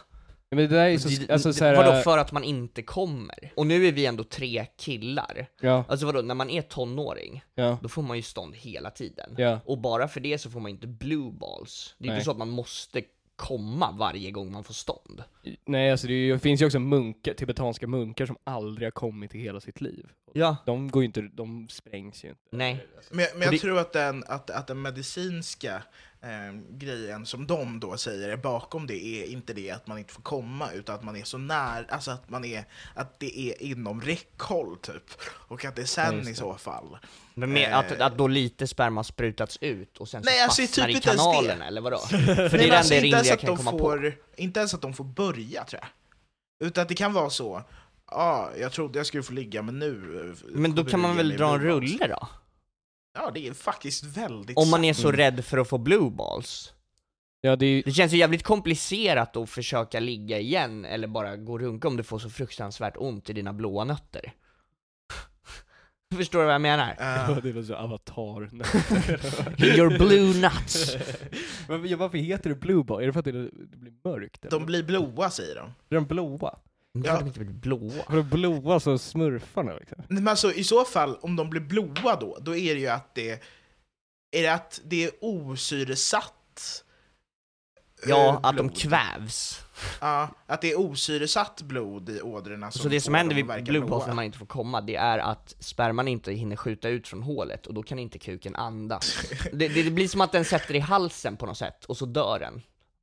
Men 0.55 0.57
det 0.57 0.67
där 0.67 0.85
är 0.89 0.97
så, 0.97 1.09
Det- 1.09 1.33
alltså 1.33 1.53
så 1.53 1.65
här, 1.65 1.75
vadå 1.75 1.91
äh, 1.91 2.01
för 2.01 2.17
att 2.17 2.31
man 2.31 2.43
inte 2.43 2.81
kommer? 2.81 3.51
Och 3.55 3.67
nu 3.67 3.87
är 3.87 3.91
vi 3.91 4.05
ändå 4.05 4.23
tre 4.23 4.65
killar. 4.77 5.47
Ja, 5.61 5.83
Alltså 5.87 6.05
vadå, 6.05 6.21
när 6.21 6.35
man 6.35 6.49
är 6.49 6.61
tonåring, 6.61 7.43
ja, 7.55 7.77
då 7.81 7.89
får 7.89 8.01
man 8.01 8.17
ju 8.17 8.23
stånd 8.23 8.55
hela 8.55 8.89
tiden. 8.89 9.35
ja. 9.37 9.59
Och 9.65 9.77
bara 9.77 10.07
för 10.07 10.19
det 10.19 10.37
så 10.37 10.49
får 10.49 10.59
man 10.59 10.71
inte 10.71 10.87
blue 10.87 11.31
balls. 11.31 11.95
Det 11.97 12.05
är 12.05 12.07
Nej. 12.07 12.15
inte 12.15 12.25
så 12.25 12.31
att 12.31 12.37
man 12.37 12.49
måste 12.49 13.01
komma 13.35 13.91
varje 13.91 14.31
gång 14.31 14.51
man 14.51 14.63
får 14.63 14.73
stånd. 14.73 15.23
Nej, 15.65 15.91
alltså 15.91 16.07
det, 16.07 16.13
ju- 16.13 16.33
det 16.33 16.39
finns 16.39 16.61
ju 16.61 16.65
också 16.65 16.79
munkar, 16.79 17.33
tibetanska 17.33 17.87
munkar 17.87 18.25
som 18.25 18.37
aldrig 18.43 18.85
har 18.85 18.91
kommit 18.91 19.35
i 19.35 19.39
hela 19.39 19.59
sitt 19.59 19.81
liv. 19.81 20.05
Ja. 20.33 20.55
De 20.65 20.91
går 20.91 21.03
ju 21.03 21.05
inte, 21.05 21.21
de 21.21 21.67
sprängs 21.69 22.23
ju 22.25 22.29
inte. 22.29 22.41
Nej. 22.51 22.85
Men, 23.11 23.25
men 23.33 23.41
jag 23.41 23.51
det- 23.51 23.57
tror 23.59 23.79
att 23.79 23.93
den, 23.93 24.23
att, 24.27 24.49
att 24.49 24.67
den 24.67 24.81
medicinska 24.81 25.83
eh, 26.23 26.53
grejen 26.69 27.25
som 27.25 27.47
de 27.47 27.79
då 27.79 27.97
säger 27.97 28.29
är 28.29 28.37
bakom 28.37 28.87
det 28.87 29.05
är 29.05 29.25
inte 29.25 29.53
det 29.53 29.71
att 29.71 29.87
man 29.87 29.97
inte 29.97 30.13
får 30.13 30.21
komma, 30.21 30.71
utan 30.71 30.95
att 30.95 31.03
man 31.03 31.15
är 31.15 31.23
så 31.23 31.37
nära, 31.37 31.85
alltså 31.89 32.11
att 32.11 32.29
man 32.29 32.45
är, 32.45 32.63
att 32.95 33.19
det 33.19 33.39
är 33.39 33.61
inom 33.63 34.01
räckhåll 34.01 34.77
typ. 34.77 35.03
Och 35.47 35.65
att 35.65 35.75
det 35.75 35.81
Ja, 35.81 35.87
sen 35.87 36.19
i 36.21 36.23
det. 36.25 36.35
så 36.35 36.53
fall. 36.55 36.97
Men 37.33 37.53
med 37.53 37.69
Eh. 37.71 37.77
att, 37.77 37.91
att 38.01 38.17
då 38.17 38.27
lite 38.27 38.67
sperma 38.67 39.03
sprutats 39.03 39.57
ut 39.61 39.97
och 39.97 40.09
sen 40.09 40.23
så 40.23 40.29
Nej, 40.29 40.41
alltså, 40.43 40.61
fastnar 40.61 40.85
typ 40.87 40.95
i 40.95 40.99
det. 40.99 41.05
kanalen 41.05 41.61
eller 41.61 41.81
vadå? 41.81 41.97
För 42.09 42.17
det 42.17 42.37
Nej, 42.37 42.43
är 42.51 42.59
men 42.59 42.69
det 42.69 42.77
alltså, 42.77 42.93
enda 42.93 43.03
rimliga 43.03 43.23
jag 43.25 43.33
att 43.33 43.39
kan 43.39 43.49
de 43.49 43.57
komma 43.57 43.71
på. 43.71 43.77
får, 43.77 44.15
Inte 44.35 44.59
ens 44.59 44.73
att 44.73 44.81
de 44.81 44.93
får 44.93 45.03
börja 45.03 45.63
tror 45.63 45.81
jag. 45.81 46.67
Utan 46.67 46.81
att 46.81 46.89
det 46.89 46.95
kan 46.95 47.13
vara 47.13 47.29
så, 47.29 47.63
ja, 48.11 48.51
jag 48.59 48.71
trodde 48.71 48.99
jag 48.99 49.05
skulle 49.05 49.23
få 49.23 49.33
ligga 49.33 49.61
men 49.61 49.79
nu... 49.79 50.21
eh, 50.45 50.49
Men 50.59 50.75
då 50.75 50.83
kan 50.85 50.99
man 50.99 51.17
väl 51.17 51.37
dra 51.37 51.53
en 51.53 51.61
rulle 51.61 52.07
då? 52.07 52.27
Ja, 53.13 53.31
det 53.33 53.47
är 53.47 53.53
faktiskt 53.53 54.03
väldigt 54.03 54.57
Om 54.57 54.69
man 54.69 54.83
är 54.83 54.93
så 54.93 55.11
rädd 55.11 55.45
för 55.45 55.57
att 55.57 55.69
få 55.69 55.77
blue 55.77 56.11
balls. 56.11 56.73
Ja, 57.41 57.55
det 57.55 57.65
är 57.65 57.83
Det 57.83 57.91
känns 57.91 58.13
ju 58.13 58.17
jävligt 58.17 58.43
komplicerat 58.43 59.35
att 59.35 59.49
försöka 59.49 59.99
ligga 59.99 60.39
igen 60.39 60.85
eller 60.85 61.07
bara 61.07 61.37
gå 61.37 61.57
runka 61.57 61.87
om 61.87 61.97
du 61.97 62.03
får 62.03 62.19
så 62.19 62.29
fruktansvärt 62.29 62.93
ont 62.97 63.29
i 63.29 63.33
dina 63.33 63.53
blåa 63.53 63.83
nötter. 63.83 64.33
Förstår 66.15 66.39
du 66.39 66.45
vad 66.45 66.53
jag 66.53 66.61
menar? 66.61 66.89
Eh, 66.99 67.37
det 67.37 67.51
var 67.51 67.63
så 67.63 67.75
avatar. 67.75 68.41
Your 69.77 69.97
blue 69.97 70.41
nuts. 70.41 70.97
Men 71.67 71.87
ja, 71.87 71.97
varför 71.97 72.17
heter 72.17 72.49
det 72.49 72.55
blue 72.55 72.83
ball? 72.83 73.01
Är 73.01 73.07
det 73.07 73.13
för 73.13 73.19
att 73.19 73.25
det 73.25 73.31
blir 73.31 73.93
mörkt? 74.03 74.45
Eller? 74.45 74.59
de 74.59 74.65
blir 74.65 74.83
blåa 74.83 75.29
säger 75.29 75.55
de. 75.55 75.73
Är 75.89 75.95
de 75.95 76.05
blåa? 76.05 76.59
Men 76.93 77.03
Ja. 77.03 77.19
de 77.19 77.27
inte 77.27 77.39
blir 77.39 77.49
blåa. 77.53 78.03
För 78.09 78.15
de 78.17 78.23
blåa 78.23 78.79
som 78.79 78.99
smurfarna 78.99 79.73
liksom? 79.73 80.03
Men 80.07 80.27
alltså 80.27 80.53
i 80.53 80.63
så 80.63 80.85
fall, 80.85 81.15
om 81.21 81.35
de 81.35 81.49
blir 81.49 81.61
blåa 81.61 82.15
då, 82.19 82.37
då 82.41 82.55
är 82.55 82.73
det 82.75 82.79
ju 82.81 82.87
att 82.87 83.15
det 83.15 83.31
är 84.31 84.41
det 84.41 84.47
att 84.47 84.81
det 84.85 85.03
är 85.03 85.11
osyresatt 85.21 86.83
Ja, 88.07 88.27
eh, 88.29 88.35
att 88.43 88.57
de 88.57 88.67
blod. 88.67 88.77
kvävs. 88.77 89.59
Ja, 90.01 90.29
att 90.47 90.61
det 90.61 90.71
är 90.71 90.79
osyresatt 90.79 91.61
blod 91.61 92.09
i 92.09 92.21
ådrorna 92.21 92.71
Så 92.71 92.87
det 92.89 93.01
som 93.01 93.13
händer 93.13 93.35
vid 93.35 93.45
blåa. 93.63 94.07
när 94.07 94.13
man 94.13 94.25
inte 94.25 94.37
får 94.37 94.45
komma, 94.45 94.81
det 94.81 94.95
är 94.95 95.17
att 95.17 95.55
sperman 95.59 96.07
inte 96.07 96.31
hinner 96.33 96.55
skjuta 96.55 96.89
ut 96.89 97.07
från 97.07 97.23
hålet 97.23 97.67
och 97.67 97.73
då 97.73 97.83
kan 97.83 97.99
inte 97.99 98.19
kuken 98.19 98.55
andas. 98.55 99.17
Det, 99.53 99.67
det, 99.67 99.83
det 99.83 99.91
blir 99.91 100.07
som 100.07 100.21
att 100.21 100.31
den 100.31 100.45
sätter 100.45 100.75
i 100.75 100.79
halsen 100.79 101.37
på 101.37 101.45
något 101.45 101.57
sätt 101.57 101.85
och 101.85 101.97
så 101.97 102.05
dör 102.05 102.39
den. 102.39 102.61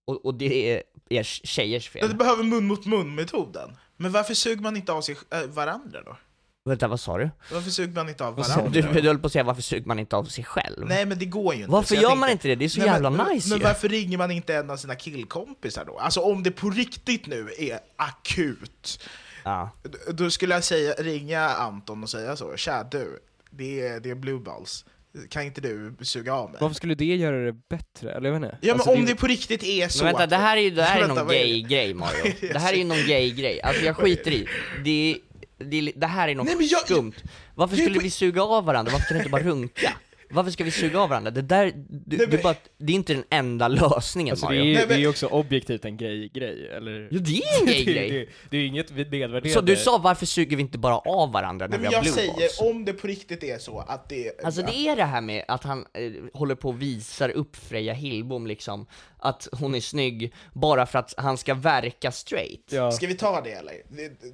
Och, 0.08 0.26
och 0.26 0.34
det 0.34 0.72
är 0.72 0.82
er 1.10 1.22
tjejers 1.22 1.88
fel. 1.88 2.08
Du 2.08 2.14
behöver 2.14 2.42
mun 2.44 2.66
mot 2.66 2.86
mun 2.86 3.14
metoden. 3.14 3.76
Men 3.96 4.12
varför 4.12 4.34
suger 4.34 4.62
man 4.62 4.76
inte 4.76 4.92
av 4.92 5.02
sig 5.02 5.16
äh, 5.30 5.42
varandra 5.42 6.02
då? 6.02 6.16
Vänta, 6.64 6.88
vad 6.88 7.00
sa 7.00 7.18
du? 7.18 7.30
Varför 7.52 7.70
suger 7.70 7.94
man 7.94 8.08
inte 8.08 8.24
av 8.26 8.36
varandra? 8.36 8.68
Du, 8.68 8.80
du 8.82 9.08
höll 9.08 9.18
på 9.18 9.26
att 9.26 9.32
säga 9.32 9.44
varför 9.44 9.62
suger 9.62 9.86
man 9.86 9.98
inte 9.98 10.16
av 10.16 10.24
sig 10.24 10.44
själv? 10.44 10.86
Nej 10.88 11.06
men 11.06 11.18
det 11.18 11.24
går 11.24 11.54
ju 11.54 11.60
inte. 11.60 11.72
Varför 11.72 11.94
gör 11.94 12.02
tänkte- 12.02 12.18
man 12.18 12.30
inte 12.30 12.48
det? 12.48 12.54
Det 12.54 12.64
är 12.64 12.68
så 12.68 12.78
Nej, 12.80 12.88
jävla 12.88 13.10
men, 13.10 13.28
nice 13.28 13.48
Men 13.48 13.58
ju. 13.58 13.64
varför 13.64 13.88
ringer 13.88 14.18
man 14.18 14.30
inte 14.30 14.54
en 14.54 14.70
av 14.70 14.76
sina 14.76 14.94
killkompisar 14.94 15.84
då? 15.84 15.98
Alltså 15.98 16.20
om 16.20 16.42
det 16.42 16.50
på 16.50 16.70
riktigt 16.70 17.26
nu 17.26 17.50
är 17.58 17.78
akut, 17.96 19.00
Ja. 19.44 19.70
då 20.12 20.30
skulle 20.30 20.54
jag 20.54 20.64
säga, 20.64 20.92
ringa 20.98 21.40
Anton 21.40 22.02
och 22.02 22.10
säga 22.10 22.36
så. 22.36 22.56
Tja 22.56 22.84
du, 22.90 23.18
det 23.50 23.86
är, 23.88 24.00
det 24.00 24.10
är 24.10 24.14
blue 24.14 24.40
balls. 24.40 24.84
Kan 25.30 25.42
inte 25.42 25.60
du 25.60 25.94
suga 26.02 26.34
av 26.34 26.50
mig? 26.50 26.58
Varför 26.60 26.74
skulle 26.74 26.94
det 26.94 27.04
göra 27.04 27.44
det 27.44 27.52
bättre? 27.52 28.12
Eller 28.12 28.28
jag 28.32 28.40
vet 28.40 28.44
inte. 28.52 28.58
Ja 28.66 28.74
men 28.74 28.80
Alltså, 28.80 28.90
om 28.90 29.06
det 29.06 29.14
på 29.14 29.26
riktigt 29.26 29.62
är 29.62 29.88
så 29.88 30.04
Men 30.04 30.06
vänta, 30.12 30.24
att- 30.24 30.30
det 30.30 30.36
här 30.36 30.56
är 30.56 30.60
ju 30.60 30.70
det 30.70 30.82
här 30.82 30.96
är 30.96 31.00
Vänta, 31.06 31.14
någon 31.14 31.28
det? 31.28 31.34
gay-grej 31.38 31.94
Mario. 31.94 32.32
Det 32.52 32.58
här 32.58 32.72
är 32.72 32.76
ju 32.76 32.84
någon 32.84 33.06
gay-grej. 33.06 33.62
Alltså 33.62 33.84
jag 33.84 33.96
skiter 33.96 34.30
i. 34.30 34.46
Det, 34.84 35.10
är- 35.10 35.18
det, 35.64 35.92
det 35.96 36.06
här 36.06 36.28
är 36.28 36.34
något 36.34 36.46
Nej, 36.46 36.56
jag- 36.70 36.80
skumt. 36.80 37.12
Varför 37.54 37.76
jag 37.76 37.84
skulle 37.84 37.98
vi 38.00 38.10
suga 38.10 38.42
av 38.42 38.64
varandra? 38.64 38.92
Varför 38.92 39.06
kan 39.08 39.14
du 39.16 39.18
inte 39.18 39.30
bara 39.30 39.42
runka? 39.42 39.92
Varför 40.30 40.50
ska 40.50 40.64
vi 40.64 40.70
suga 40.70 41.00
av 41.00 41.08
varandra? 41.08 41.30
Det 41.30 41.42
där, 41.42 41.72
du, 41.88 42.16
Nej, 42.16 42.26
du 42.26 42.32
men- 42.32 42.42
bara, 42.42 42.54
det 42.78 42.92
är 42.92 42.96
inte 42.96 43.14
den 43.14 43.24
enda 43.30 43.68
lösningen 43.68 44.32
Alltså 44.32 44.46
det 44.46 44.54
är 44.54 44.58
Mario. 44.58 44.64
ju 44.68 44.72
Nej, 44.74 44.80
men- 44.82 44.88
det 44.88 44.94
är 44.94 44.98
ju 44.98 45.08
också 45.08 45.26
objektivt 45.26 45.84
en 45.84 45.96
gay-grej, 45.96 46.68
eller? 46.76 47.08
Jo, 47.10 47.18
det 47.20 47.36
är 47.42 47.60
en 47.60 47.66
det, 47.66 47.72
gay-grej. 47.72 48.10
det, 48.10 48.26
det 48.50 48.56
är 48.56 48.60
ju 48.60 48.66
inget 48.66 48.90
nedvärderande. 48.96 49.50
Så 49.50 49.60
du 49.60 49.76
sa 49.76 49.98
varför 49.98 50.26
suger 50.26 50.56
vi 50.56 50.62
inte 50.62 50.78
bara 50.78 50.98
av 50.98 51.32
varandra 51.32 51.66
när 51.66 51.70
Nej, 51.70 51.78
vi 51.78 51.82
men 51.82 51.86
har 51.86 51.92
jag 51.92 52.02
blue 52.02 52.12
säger, 52.14 52.32
balls? 52.32 52.60
om 52.60 52.84
det 52.84 52.92
på 52.92 53.06
riktigt 53.06 53.42
är 53.44 53.58
så 53.58 53.78
att 53.88 54.08
det... 54.08 54.44
Alltså 54.44 54.62
det 54.62 54.76
är 54.88 54.96
det 54.96 55.04
här 55.04 55.20
med 55.20 55.44
att 55.48 55.64
han 55.64 55.78
eh, 55.94 56.12
håller 56.34 56.54
på 56.54 56.68
och 56.68 56.82
visar 56.82 57.28
upp 57.28 57.56
Freja 57.56 57.92
Hillbom 57.92 58.46
liksom, 58.46 58.86
att 59.18 59.48
hon 59.52 59.74
är 59.74 59.80
snygg, 59.80 60.34
bara 60.52 60.86
för 60.86 60.98
att 60.98 61.14
han 61.16 61.38
ska 61.38 61.54
verka 61.54 62.12
straight. 62.12 62.72
Ja. 62.72 62.92
Ska 62.92 63.06
vi 63.06 63.14
ta 63.14 63.40
det 63.40 63.52
eller? 63.52 63.74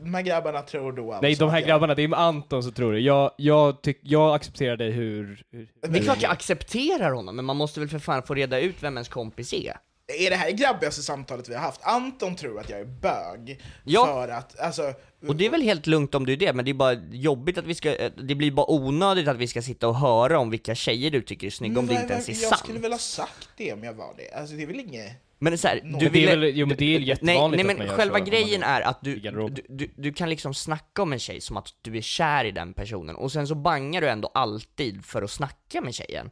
De 0.05 0.15
här 0.15 0.23
grabbarna 0.23 0.63
tror 0.63 0.93
då 0.93 1.13
alltså 1.13 1.23
Nej, 1.23 1.35
de 1.35 1.51
här 1.51 1.61
grabbarna, 1.61 1.95
det 1.95 2.03
är 2.03 2.09
med 2.09 2.19
Anton 2.19 2.63
som 2.63 2.73
tror 2.73 2.93
det. 2.93 3.01
Jag, 3.01 3.31
jag, 3.37 3.83
tyck, 3.83 3.99
jag 4.03 4.35
accepterar 4.35 4.77
dig 4.77 4.91
hur... 4.91 5.45
hur 5.51 5.69
Det 5.81 5.99
är 5.99 6.03
klart 6.03 6.23
jag 6.23 6.33
accepterar 6.33 7.11
honom, 7.11 7.37
men 7.37 7.45
man 7.45 7.57
måste 7.57 7.81
väl 7.81 7.89
för 7.89 7.99
fan 7.99 8.23
få 8.23 8.35
reda 8.35 8.61
ut 8.61 8.77
vem 8.81 8.97
ens 8.97 9.09
kompis 9.09 9.55
är? 9.55 9.77
Är 10.07 10.31
det 10.31 10.37
här 10.37 10.47
det 10.47 10.53
grabbigaste 10.53 11.03
samtalet 11.03 11.49
vi 11.49 11.55
har 11.55 11.61
haft? 11.63 11.81
Anton 11.83 12.37
tror 12.37 12.61
att 12.61 12.71
jag 12.71 12.81
är 12.81 12.85
bög, 12.85 13.61
Ja. 13.85 14.07
för 14.07 14.29
att, 14.29 14.59
alltså... 14.61 14.95
Och 15.29 15.37
det 15.37 15.47
är 15.47 15.51
väl 15.51 15.63
helt 15.63 15.87
lugnt 15.87 16.15
om 16.15 16.27
du 16.27 16.33
är 16.33 16.37
det, 16.37 16.53
men 16.53 16.65
det 16.65 16.71
är 16.71 16.75
bara 16.75 16.93
jobbigt 17.11 17.59
att 17.59 17.65
vi 17.67 17.75
ska, 17.75 18.11
det 18.17 18.35
blir 18.35 18.51
bara 18.51 18.71
onödigt 18.71 19.29
att 19.29 19.37
vi 19.37 19.47
ska 19.47 19.63
sitta 19.63 19.89
och 19.89 19.97
höra 19.97 20.39
om 20.39 20.51
vilka 20.51 20.75
tjejer 20.75 21.11
du 21.11 21.23
tycker 21.23 21.47
är 21.47 21.51
snygga 21.51 21.79
om 21.79 21.87
det 21.87 21.95
inte 21.95 22.13
ens 22.13 22.29
är 22.29 22.33
Jag 22.33 22.41
sant. 22.41 22.59
skulle 22.59 22.79
väl 22.79 22.93
ha 22.93 22.99
sagt 22.99 23.49
det 23.57 23.73
om 23.73 23.85
jag 23.85 23.93
var 23.95 24.15
det, 24.17 24.33
alltså 24.33 24.55
det 24.55 24.63
är 24.63 24.67
väl 24.67 24.81
inget... 24.81 25.13
Men 25.39 25.59
så 25.59 25.69
här, 25.69 25.77
du 25.77 25.91
Men 25.91 25.99
det 25.99 26.07
är 26.07 26.11
ville... 26.11 26.37
väl- 26.37 26.53
jo, 26.57 26.67
men 26.67 26.77
det 26.77 26.85
är 26.95 26.99
nej, 26.99 27.09
jättevanligt 27.09 27.67
nej 27.67 27.77
man 27.77 27.87
men 27.87 27.97
själva 27.97 28.19
så 28.19 28.25
grejen 28.25 28.63
är 28.63 28.81
att 28.81 28.99
du, 29.03 29.17
du, 29.17 29.49
du, 29.69 29.91
du 29.97 30.13
kan 30.13 30.31
liksom 30.31 30.55
snacka 30.55 31.03
om 31.03 31.13
en 31.13 31.19
tjej 31.19 31.41
som 31.41 31.57
att 31.57 31.69
du 31.83 31.97
är 31.97 32.01
kär 32.01 32.45
i 32.45 32.51
den 32.51 32.73
personen, 32.75 33.17
och 33.17 33.33
sen 33.33 33.47
så 33.47 33.55
bangar 33.55 34.01
du 34.01 34.09
ändå 34.09 34.31
alltid 34.35 35.05
för 35.05 35.23
att 35.23 35.31
snacka 35.31 35.81
med 35.81 35.95
tjejen. 35.95 36.31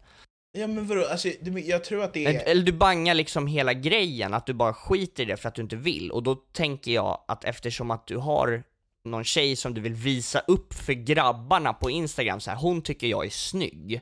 Ja 0.53 0.67
men 0.67 0.87
vadå, 0.87 1.07
alltså 1.07 1.29
jag 1.65 1.85
tror 1.85 2.03
att 2.03 2.13
det 2.13 2.25
är... 2.25 2.49
Eller 2.49 2.63
du 2.63 2.73
bangar 2.73 3.15
liksom 3.15 3.47
hela 3.47 3.75
grejen, 3.75 4.35
att 4.35 4.47
du 4.47 4.53
bara 4.53 4.75
skiter 4.75 5.23
i 5.23 5.27
det 5.27 5.37
för 5.37 5.49
att 5.49 5.55
du 5.55 5.63
inte 5.63 5.77
vill, 5.77 6.11
och 6.11 6.23
då 6.23 6.35
tänker 6.35 6.93
jag 6.93 7.25
att 7.29 7.45
eftersom 7.45 7.91
att 7.91 8.07
du 8.07 8.17
har 8.17 8.63
någon 9.05 9.25
tjej 9.25 9.57
som 9.57 9.75
du 9.75 9.81
vill 9.81 9.95
visa 9.95 10.39
upp 10.39 10.75
för 10.75 10.93
grabbarna 10.93 11.73
på 11.73 11.91
Instagram 11.91 12.41
så 12.41 12.51
här, 12.51 12.59
hon 12.59 12.83
tycker 12.83 13.07
jag 13.07 13.27
är 13.27 13.31
snygg, 13.31 14.01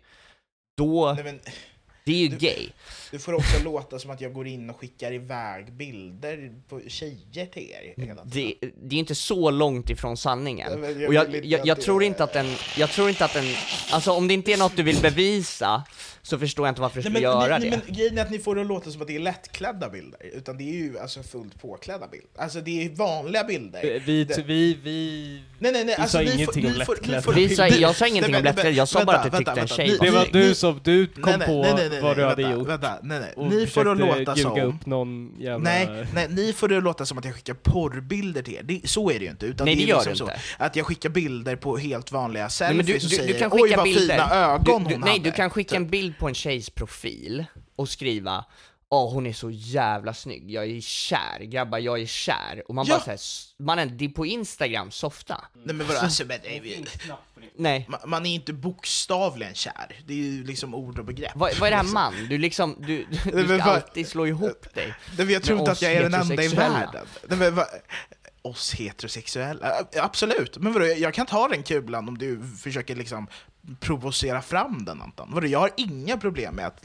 då... 0.77 1.13
Nej, 1.13 1.25
men, 1.25 1.41
Det 2.05 2.13
är 2.13 2.17
ju 2.17 2.29
gay. 2.29 2.69
Det 3.11 3.19
får 3.19 3.33
också 3.35 3.63
låta 3.65 3.99
som 3.99 4.11
att 4.11 4.21
jag 4.21 4.33
går 4.33 4.47
in 4.47 4.71
och 4.71 4.81
skickar 4.81 5.13
iväg 5.13 5.73
bilder 5.73 6.53
på 6.69 6.81
tjejer 6.89 7.47
till 7.47 7.63
er 7.71 8.03
hela 8.07 8.25
tiden. 8.25 8.55
Det, 8.61 8.71
det 8.83 8.95
är 8.97 8.99
inte 8.99 9.15
så 9.15 9.51
långt 9.51 9.91
ifrån 9.91 10.17
sanningen. 10.17 10.85
Jag 11.01 11.09
och 11.09 11.15
jag, 11.15 11.45
jag, 11.47 11.67
jag 11.67 11.81
tror 11.81 12.03
inte 12.03 12.25
att 12.25 12.33
den, 12.33 12.47
jag 12.77 12.91
tror 12.91 13.09
inte 13.09 13.25
att 13.25 13.35
den, 13.35 13.45
alltså 13.93 14.13
om 14.13 14.29
det 14.29 14.35
inte 14.35 14.53
är 14.53 14.57
något 14.57 14.77
du 14.77 14.83
vill 14.83 15.01
bevisa, 15.03 15.83
så 16.23 16.39
förstår 16.39 16.67
jag 16.67 16.71
inte 16.73 16.81
varför 16.81 17.03
du 17.03 17.09
Nej, 17.11 17.15
skulle 17.23 17.29
men, 17.29 17.41
göra 17.43 17.59
ni, 17.59 17.71
det. 17.71 17.81
men 17.87 17.95
grejen 17.97 18.19
är 18.19 18.23
att 18.23 18.31
ni 18.31 18.39
får 18.39 18.55
det 18.55 18.61
att 18.61 18.67
låta 18.67 18.91
som 18.91 19.01
att 19.03 19.07
det 19.09 19.17
är 19.17 19.21
lättklädda 19.21 19.89
bilder, 19.89 20.21
utan 20.35 20.57
det 20.59 20.65
är 20.65 20.75
ju 20.75 20.99
alltså 20.99 21.23
fullt 21.23 21.61
påklädda 21.63 22.09
bilder. 22.09 22.29
Alltså 22.37 22.61
det 22.61 22.85
är 22.85 22.89
vanliga 22.91 23.45
bilder. 23.45 24.03
Vi, 24.07 24.25
Det- 24.25 24.43
vi, 24.47 24.79
vi... 24.83 25.43
Nej, 25.59 25.73
nej, 25.73 25.85
nej, 25.85 25.95
Du 25.97 26.03
alltså, 26.03 26.17
sa 26.19 26.23
ingenting 26.23 26.67
om 26.67 26.73
lättklädda. 26.73 27.33
Vi 27.33 27.49
sa- 27.57 27.69
jag 27.69 27.97
sa 27.97 28.07
ingenting 28.07 28.33
nej, 28.33 28.39
om 28.39 28.45
lättklädda, 28.45 28.71
jag 28.71 28.89
sa 28.89 29.05
bara 29.05 29.17
att 29.19 29.33
du 29.33 29.39
tyckte 29.39 29.61
en 29.61 29.69
tjej 29.69 29.97
Det 30.01 30.11
var 30.11 30.29
du 30.33 30.55
som, 30.55 30.81
du 30.85 31.07
kom 31.07 31.23
nej, 31.23 31.39
nej, 31.39 31.47
på 31.47 31.63
nej, 31.91 32.03
nej, 32.03 32.03
nej, 32.03 32.03
vad 32.03 32.17
du 32.17 32.25
hade 32.25 32.43
vänta, 32.43 32.59
gjort. 32.59 32.69
Vänta, 32.69 32.99
nej, 33.03 33.21
nej. 33.21 33.33
Och 33.37 33.47
Ni 33.47 33.67
får 33.67 33.85
det 33.85 33.95
låta 33.95 34.37
ljuga 34.37 34.51
som... 34.51 34.61
upp 34.61 34.87
någon 34.87 35.35
jävla... 35.39 35.59
Nej, 35.71 36.07
nej, 36.15 36.29
ni 36.31 36.53
får 36.53 36.69
det 36.69 36.77
att 36.77 36.83
låta 36.85 37.07
som 37.07 37.19
att 37.19 37.25
jag 37.25 37.35
skickar 37.35 37.55
porrbilder 37.55 38.43
till 38.43 38.55
er. 38.55 38.63
Det, 38.63 38.89
så 38.89 39.11
är 39.11 39.19
det 39.19 39.25
ju 39.25 39.31
inte. 39.31 39.47
Utan 39.47 39.65
Nej, 39.65 39.75
det, 39.75 39.83
det 39.83 39.89
gör 39.89 39.97
liksom 39.97 40.27
du 40.27 40.33
inte. 40.33 40.43
Så 40.59 40.65
att 40.65 40.77
jag 40.77 40.87
skickar 40.87 41.09
bilder 41.09 41.57
på 41.57 41.77
helt 41.77 42.13
vanliga 42.13 42.43
Nej, 42.43 42.51
selfies 42.51 42.77
men 42.77 42.87
du, 42.87 42.95
och 42.95 43.01
du, 43.01 43.09
säger 43.09 43.33
du 43.33 43.39
kan 43.39 43.53
oj 43.53 43.63
skicka 43.63 43.77
vad 43.77 43.85
bilder. 43.85 44.15
fina 44.15 44.35
ögon 44.35 44.85
du, 44.85 44.89
du, 44.89 44.95
hon 44.95 45.01
Nej, 45.01 45.13
hade. 45.13 45.25
du 45.25 45.33
kan 45.33 45.51
skicka 45.51 45.77
en 45.77 45.89
bild 45.89 46.19
på 46.19 46.29
en 46.29 46.35
tjejs 46.35 46.71
profil 46.71 47.45
och 47.77 47.89
skriva 47.89 48.45
Åh 48.93 49.13
hon 49.13 49.27
är 49.27 49.33
så 49.33 49.51
jävla 49.51 50.15
snygg, 50.15 50.51
jag 50.51 50.65
är 50.71 50.81
kär, 50.81 51.39
grabbar 51.41 51.79
jag 51.79 52.01
är 52.01 52.07
kär. 52.07 52.63
Och 52.69 52.75
man 52.75 52.87
Ja. 52.87 52.95
bara 53.07 53.17
såhär, 53.17 53.21
mannen 53.65 53.97
det 53.97 54.05
är 54.05 54.09
på 54.09 54.27
instagram, 54.27 54.91
softa. 54.91 55.45
Nej 55.65 55.75
men 55.75 55.87
vadå, 55.87 55.99
alltså, 56.01 56.25
men, 56.27 56.39
nej, 56.45 56.85
Nej. 57.57 57.87
man, 57.89 58.01
man 58.07 58.27
är 58.27 58.35
inte 58.35 58.53
bokstavligen 58.53 59.55
kär. 59.55 60.01
Det 60.07 60.13
är 60.13 60.17
ju 60.17 60.45
liksom 60.45 60.75
ord 60.75 60.99
och 60.99 61.05
begrepp. 61.05 61.33
Vad, 61.35 61.59
vad 61.59 61.67
är 61.67 61.71
det 61.71 61.77
här 61.77 61.83
Liksom. 61.83 61.95
man? 61.95 62.15
Du 62.29 62.39
liksom, 62.39 62.77
du, 62.87 63.07
du 63.25 63.45
ska 63.59 63.63
alltid 63.63 64.09
slå 64.09 64.27
ihop 64.27 64.75
dig. 64.75 64.87
Nej, 65.17 65.27
men 65.27 65.29
jag 65.31 65.43
tror 65.43 65.59
inte 65.59 65.73
att 65.73 65.83
jag 65.83 65.93
är 65.93 66.03
den 66.03 66.15
enda 66.15 66.43
i 66.43 66.49
världen. 66.49 67.07
Nej, 67.29 67.39
men, 67.39 67.55
va, 67.55 67.65
oss 68.43 68.75
heterosexuella? 68.75 69.73
Absolut, 69.97 70.59
men 70.59 70.73
vadå, 70.73 70.87
jag- 70.87 70.99
jag 70.99 71.15
kan 71.15 71.27
ta 71.27 71.49
den 71.49 71.63
kulan 71.63 72.09
om 72.09 72.19
du 72.19 72.43
försöker 72.63 72.97
liksom 72.97 73.27
provocera 73.81 74.43
fram 74.43 74.85
den 74.85 75.03
Anton. 75.03 75.29
Vadå, 75.33 75.47
jag 75.47 75.59
har 75.59 75.71
inga 75.77 76.19
problem 76.19 76.55
med 76.55 76.67
att 76.67 76.85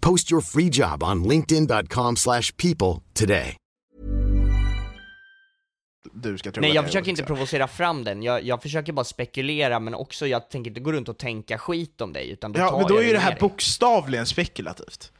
Post 0.00 0.32
your 0.32 0.42
free 0.42 0.68
job 0.72 1.02
on 1.02 1.24
linkedin.com/people 1.24 2.16
slash 2.16 2.42
people 2.56 3.02
today. 3.14 3.56
du 6.12 6.38
ska 6.38 6.52
tro 6.52 6.60
Nej 6.60 6.74
jag 6.74 6.84
försöker 6.84 7.10
inte 7.10 7.22
provocera 7.22 7.68
fram 7.68 8.04
den, 8.04 8.22
jag, 8.22 8.44
jag 8.44 8.62
försöker 8.62 8.92
bara 8.92 9.04
spekulera 9.04 9.80
men 9.80 9.94
också 9.94 10.26
jag 10.26 10.50
tänker 10.50 10.70
inte 10.70 10.80
gå 10.80 10.92
runt 10.92 11.08
och 11.08 11.18
tänka 11.18 11.58
skit 11.58 12.00
om 12.00 12.12
dig 12.12 12.30
utan 12.30 12.52
då 12.52 12.60
Ja, 12.60 12.78
men 12.78 12.86
då 12.88 12.96
är 12.96 13.02
ju 13.02 13.12
det 13.12 13.18
här 13.18 13.30
dig. 13.30 13.40
bokstavligen 13.40 14.26
spekulativt. 14.26 15.12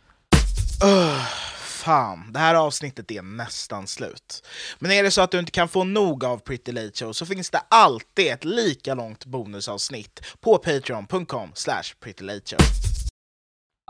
Öh, 0.84 1.24
fan, 1.56 2.32
det 2.32 2.38
här 2.38 2.54
avsnittet 2.54 3.10
är 3.10 3.22
nästan 3.22 3.86
slut. 3.86 4.46
Men 4.78 4.90
är 4.90 5.02
det 5.02 5.10
så 5.10 5.20
att 5.20 5.30
du 5.30 5.38
inte 5.38 5.52
kan 5.52 5.68
få 5.68 5.84
nog 5.84 6.24
av 6.24 6.38
Pretty 6.38 6.72
Late 6.72 6.90
Show 6.94 7.12
så 7.12 7.26
finns 7.26 7.50
det 7.50 7.60
alltid 7.70 8.26
ett 8.26 8.44
lika 8.44 8.94
långt 8.94 9.24
bonusavsnitt 9.24 10.20
på 10.40 10.58
patreon.com 10.58 11.50
slash 11.54 11.82
prettylateshow. 12.00 12.58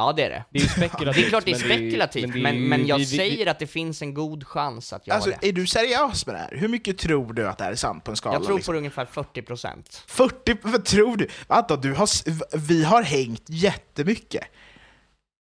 Ja 0.00 0.12
det 0.12 0.22
är 0.24 0.30
det. 0.30 0.44
Det 0.50 0.58
är 0.58 0.62
ju 0.62 0.68
spekulativt. 0.68 1.14
Det 1.22 1.26
är 1.26 1.28
klart 1.28 1.44
det 1.44 1.50
är 1.50 1.52
men 1.52 1.60
spekulativt, 1.78 2.32
det 2.32 2.38
är 2.38 2.42
men, 2.42 2.54
ju- 2.56 2.68
men 2.68 2.86
jag 2.86 2.98
vi- 2.98 3.06
säger 3.06 3.46
att 3.46 3.58
det 3.58 3.66
finns 3.66 4.02
en 4.02 4.14
god 4.14 4.46
chans 4.46 4.92
att 4.92 5.06
jag 5.06 5.14
Alltså, 5.14 5.30
det. 5.40 5.48
är 5.48 5.52
du 5.52 5.66
seriös 5.66 6.26
med 6.26 6.34
det 6.34 6.38
här? 6.38 6.56
Hur 6.56 6.68
mycket 6.68 6.98
tror 6.98 7.32
du 7.32 7.48
att 7.48 7.58
det 7.58 7.64
här 7.64 7.72
är 7.72 7.76
sant 7.76 8.04
på 8.04 8.10
en 8.10 8.16
skala? 8.16 8.34
Jag 8.36 8.44
tror 8.44 8.56
liksom? 8.56 8.72
på 8.74 8.78
ungefär 8.78 9.04
40%. 9.04 10.02
40, 10.06 10.56
vad 10.62 10.84
tror 10.84 11.16
du? 11.16 11.28
Vänta, 11.48 11.76
du 11.76 11.92
har, 11.94 12.08
vi 12.56 12.84
har 12.84 13.02
hängt 13.02 13.44
jättemycket. 13.48 14.44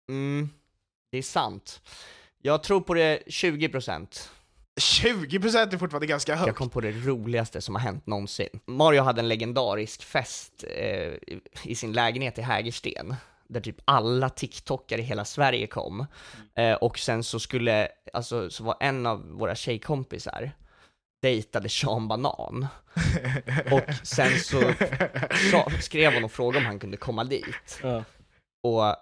Mm, 0.08 0.50
det 1.12 1.18
är 1.18 1.22
sant. 1.22 1.80
Jag 2.42 2.62
tror 2.62 2.80
på 2.80 2.94
det 2.94 3.18
20%. 3.26 4.28
20% 4.80 5.74
är 5.74 5.78
fortfarande 5.78 6.06
ganska 6.06 6.34
högt. 6.34 6.46
Jag 6.46 6.56
kom 6.56 6.70
på 6.70 6.80
det 6.80 6.90
roligaste 6.92 7.60
som 7.60 7.74
har 7.74 7.82
hänt 7.82 8.06
någonsin. 8.06 8.48
Mario 8.66 9.02
hade 9.02 9.20
en 9.20 9.28
legendarisk 9.28 10.02
fest 10.04 10.64
eh, 10.76 11.12
i 11.64 11.74
sin 11.74 11.92
lägenhet 11.92 12.38
i 12.38 12.42
Hägersten, 12.42 13.14
där 13.50 13.60
typ 13.60 13.76
alla 13.84 14.28
TikTokare 14.28 15.00
i 15.00 15.04
hela 15.04 15.24
Sverige 15.24 15.66
kom. 15.66 16.06
Eh, 16.54 16.74
och 16.74 16.98
sen 16.98 17.24
så 17.24 17.40
skulle, 17.40 17.88
alltså, 18.12 18.50
så 18.50 18.64
var 18.64 18.76
en 18.80 19.06
av 19.06 19.30
våra 19.30 19.54
tjejkompisar 19.54 20.52
dejtade 21.22 21.68
Sean 21.68 22.08
Banan. 22.08 22.66
Och 23.72 23.94
sen 24.06 24.38
så 24.38 24.60
sa, 25.50 25.70
skrev 25.80 26.14
hon 26.14 26.24
och 26.24 26.32
frågade 26.32 26.58
om 26.58 26.66
han 26.66 26.78
kunde 26.78 26.96
komma 26.96 27.24
dit. 27.24 27.80
Ja. 27.82 28.04
Och, 28.62 28.96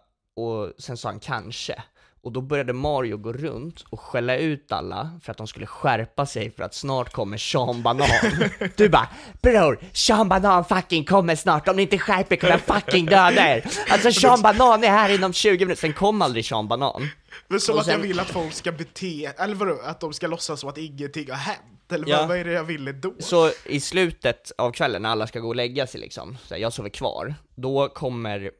och 0.45 0.73
sen 0.79 0.97
sa 0.97 1.09
han 1.09 1.21
kanske. 1.21 1.83
Och 2.23 2.33
då 2.33 2.41
började 2.41 2.73
Mario 2.73 3.17
gå 3.17 3.33
runt 3.33 3.85
och 3.91 4.01
skälla 4.01 4.37
ut 4.37 4.73
alla 4.73 5.11
för 5.23 5.31
att 5.33 5.39
de 5.39 5.47
skulle 5.47 5.67
skärpa 5.67 6.27
sig 6.27 6.51
för 6.51 6.63
att 6.63 6.75
snart 6.75 7.13
kommer 7.13 7.37
Sean 7.39 7.83
Banan. 7.83 8.09
Du 8.77 8.89
bara 8.89 9.09
'Bror, 9.43 9.79
Sean 9.93 10.29
Banan 10.29 10.65
fucking 10.65 11.05
kommer 11.05 11.37
snart, 11.37 11.69
om 11.69 11.77
ni 11.77 11.83
inte 11.83 11.99
skärper 11.99 12.37
kommer 12.37 12.53
jag 12.53 12.61
fucking 12.83 13.07
döda 13.07 13.57
er' 13.57 13.65
Alltså 13.89 14.13
Sean 14.13 14.43
Banan 14.43 14.85
är 14.85 14.89
här 14.89 15.15
inom 15.15 15.33
20 15.33 15.65
minuter, 15.65 15.81
sen 15.81 15.93
kom 15.93 16.23
aldrig 16.23 16.45
Sean 16.47 16.69
Banan. 16.69 17.09
Men 17.49 17.61
som 17.61 17.75
Och 17.75 17.81
att 17.81 17.87
jag 17.87 17.95
sen- 17.95 18.03
vill 18.09 18.21
att 18.21 18.31
folk 18.31 18.53
ska 18.53 18.73
bete, 18.73 19.33
eller 19.39 19.55
vadå, 19.55 19.81
att 19.85 20.01
de 20.01 20.13
ska 20.13 20.27
låtsas 20.27 20.61
som 20.61 20.69
att 20.69 20.79
ingenting 20.79 21.31
har 21.31 21.37
hänt? 21.39 21.93
Eller 21.93 22.09
Ja. 22.09 22.19
vad, 22.19 22.29
vad 22.29 22.37
är 22.39 22.45
det 22.45 22.53
jag 22.53 22.65
ville 22.65 22.93
då? 22.93 23.15
Så 23.19 23.51
i 23.67 23.81
slutet 23.81 24.53
av 24.59 24.73
kvällen 24.73 25.03
när 25.03 25.09
alla 25.09 25.27
ska 25.27 25.41
gå 25.41 25.49
och 25.49 25.57
lägga 25.57 25.87
sig 25.87 26.01
liksom, 26.01 26.39
så 26.47 26.55
jag 26.59 26.73
sover 26.73 26.91
kvar, 26.91 27.35
då 27.55 27.89
kommer 27.89 28.51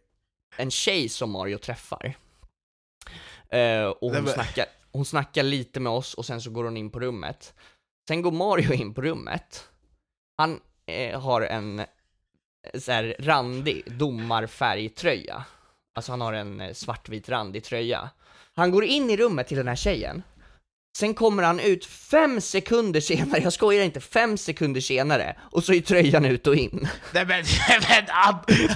en 0.57 0.71
tjej 0.71 1.09
som 1.09 1.31
Mario 1.31 1.59
träffar. 1.59 2.17
Eh, 3.53 3.85
och 3.85 3.97
hon 4.01 4.25
men- 4.25 4.33
snackar, 4.33 4.67
hon 4.93 5.05
snackar 5.05 5.43
lite 5.43 5.81
med 5.81 5.93
oss 5.93 6.15
och 6.15 6.27
sen 6.27 6.41
så 6.41 6.51
går 6.51 6.65
hon 6.65 6.77
in 6.77 6.91
på 6.91 7.01
rummet. 7.01 7.55
Sen 8.09 8.23
går 8.23 8.33
Mario 8.33 8.73
in 8.73 8.95
på 8.95 9.03
rummet. 9.03 9.69
Han 10.37 10.61
eh, 10.87 11.21
har 11.21 11.41
en 11.41 11.79
eh, 11.79 11.87
så 12.81 12.93
här 12.93 13.17
randig 13.19 13.83
domarfärgtröja. 13.99 15.45
Alltså 15.95 16.13
han 16.13 16.21
har 16.21 16.33
en 16.33 16.61
eh, 16.61 16.73
svartvit 16.73 17.29
randig 17.29 17.65
tröja. 17.65 18.11
Han 18.55 18.71
går 18.71 18.85
in 18.85 19.11
i 19.11 19.17
rummet 19.17 19.49
till 19.49 19.57
den 19.57 19.69
här 19.69 19.77
tjejen. 19.77 20.23
Sen 20.99 21.15
kommer 21.15 21.43
han 21.43 21.61
ut 21.61 21.85
fem 21.85 22.41
sekunder 22.41 23.01
senare, 23.01 23.41
jag 23.43 23.53
skojar 23.53 23.85
inte, 23.85 24.01
fem 24.01 24.39
sekunder 24.39 24.81
senare, 24.81 25.37
och 25.41 25.65
så 25.65 25.73
är 25.73 25.81
tröjan 25.81 26.25
ut 26.25 26.47
och 26.47 26.57
in. 26.57 26.89
Nej 27.15 27.27
men, 27.27 27.45
men, 27.69 28.05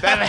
men, 0.03 0.29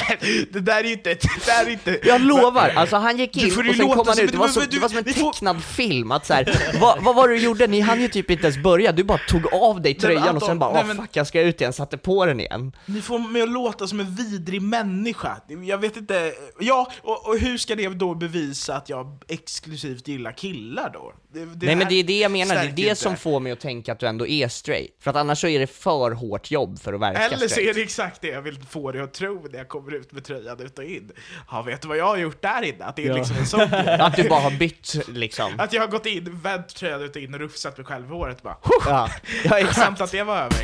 det 0.52 0.60
där 0.60 0.80
är 0.80 0.84
ju 0.84 0.94
inte, 0.94 1.10
det 1.10 1.46
där 1.46 1.66
är 1.66 1.70
inte... 1.70 2.00
Jag 2.04 2.22
lovar, 2.22 2.74
alltså 2.76 2.96
han 2.96 3.18
gick 3.18 3.38
in 3.38 3.70
och 3.70 3.76
sen 3.76 3.90
kom 3.90 4.08
han 4.08 4.20
ut, 4.20 4.32
det 4.32 4.38
var, 4.38 4.48
så, 4.48 4.60
det 4.60 4.80
var 4.80 4.90
som 4.90 4.98
en 4.98 5.04
tecknad 5.04 5.64
film, 5.64 6.12
att 6.12 6.26
så 6.26 6.34
här, 6.34 6.78
vad, 6.80 7.04
vad 7.04 7.16
var 7.16 7.28
det 7.28 7.34
du 7.34 7.42
gjorde? 7.42 7.68
Ni 7.68 7.80
hann 7.80 8.02
ju 8.02 8.08
typ 8.08 8.30
inte 8.30 8.44
ens 8.44 8.64
börja, 8.64 8.92
du 8.92 9.04
bara 9.04 9.20
tog 9.30 9.54
av 9.54 9.82
dig 9.82 9.94
tröjan 9.94 10.36
och 10.36 10.44
sen 10.44 10.60
bara 10.60 10.70
åh 10.70 10.94
fuck 10.94 11.10
jag 11.14 11.28
ska 11.28 11.42
ut 11.42 11.62
igen, 11.62 11.74
satte 11.74 11.98
på 11.98 12.26
den 12.26 12.40
igen. 12.40 12.72
Ni 12.86 13.02
får 13.02 13.20
mig 13.20 13.42
att 13.42 13.50
låta 13.50 13.88
som 13.88 14.00
en 14.00 14.16
vidrig 14.16 14.62
människa. 14.62 15.42
Jag 15.64 15.78
vet 15.78 15.98
inte, 15.98 16.34
ja, 16.60 16.92
och, 17.02 17.30
och 17.30 17.40
hur 17.40 17.58
ska 17.58 17.76
det 17.76 17.90
då 17.90 18.16
bevisa 18.16 18.76
att 18.76 18.90
jag 18.90 19.24
exklusivt 19.28 20.08
gillar 20.08 20.32
killar 20.32 20.90
då? 20.94 21.14
Det, 21.34 21.46
det 21.46 21.66
Nej 21.66 21.76
men 21.76 21.88
det 21.90 21.96
är 21.96 22.04
det 22.04 22.20
jag 22.20 22.32
menar, 22.32 22.56
det 22.56 22.62
är 22.62 22.72
det 22.72 22.82
inte. 22.82 22.96
som 22.96 23.18
får 23.18 23.40
mig 23.40 23.52
att 23.52 23.60
tänka 23.60 23.92
att 23.92 24.00
du 24.00 24.08
ändå 24.08 24.28
är 24.28 24.48
straight. 24.48 24.96
För 25.00 25.10
att 25.10 25.16
annars 25.16 25.42
så 25.42 25.48
är 25.48 25.60
det 25.60 25.68
för 25.68 26.12
hårt 26.12 26.52
jobb 26.52 26.80
för 26.80 26.94
att 26.94 27.02
verka 27.02 27.20
Eller 27.22 27.38
så 27.38 27.50
straight. 27.50 27.70
är 27.70 27.74
det 27.74 27.82
exakt 27.82 28.22
det 28.22 28.28
jag 28.28 28.42
vill 28.42 28.60
få 28.70 28.92
dig 28.92 29.02
att 29.02 29.14
tro 29.14 29.48
när 29.52 29.58
jag 29.58 29.68
kommer 29.68 29.94
ut 29.96 30.12
med 30.12 30.24
tröjan 30.24 30.60
ut 30.62 30.78
och 30.80 30.84
in. 30.86 31.12
Ja, 31.52 31.62
vet 31.62 31.82
du 31.82 31.88
vad 31.88 31.98
jag 31.98 32.06
har 32.06 32.18
gjort 32.18 32.42
där 32.42 32.62
inne? 32.62 32.86
Att 32.86 32.96
det 32.96 33.04
är 33.04 33.08
Ja. 33.10 33.16
liksom 33.18 33.38
en 33.38 33.46
sån. 33.46 33.62
Att 33.88 34.16
du 34.16 34.30
bara 34.30 34.40
har 34.40 34.52
bytt 34.52 35.08
liksom. 35.08 35.52
Att 35.58 35.74
jag 35.74 35.82
har 35.82 35.88
gått 35.88 36.06
in, 36.06 36.40
vänt 36.44 36.76
tröjan 36.76 37.02
ut 37.02 37.16
och 37.16 37.22
in 37.22 37.34
och 37.34 37.40
rufsat 37.40 37.78
mig 37.78 37.86
själv 37.86 38.06
i 38.06 38.10
håret 38.10 38.38
och 38.38 38.44
bara 38.44 38.58
Ja, 38.86 39.10
ja 39.44 39.50
Skönt 39.50 39.70
exakt. 39.70 40.02
att 40.02 40.12
det 40.12 40.24
var 40.24 40.38
över. 40.38 40.58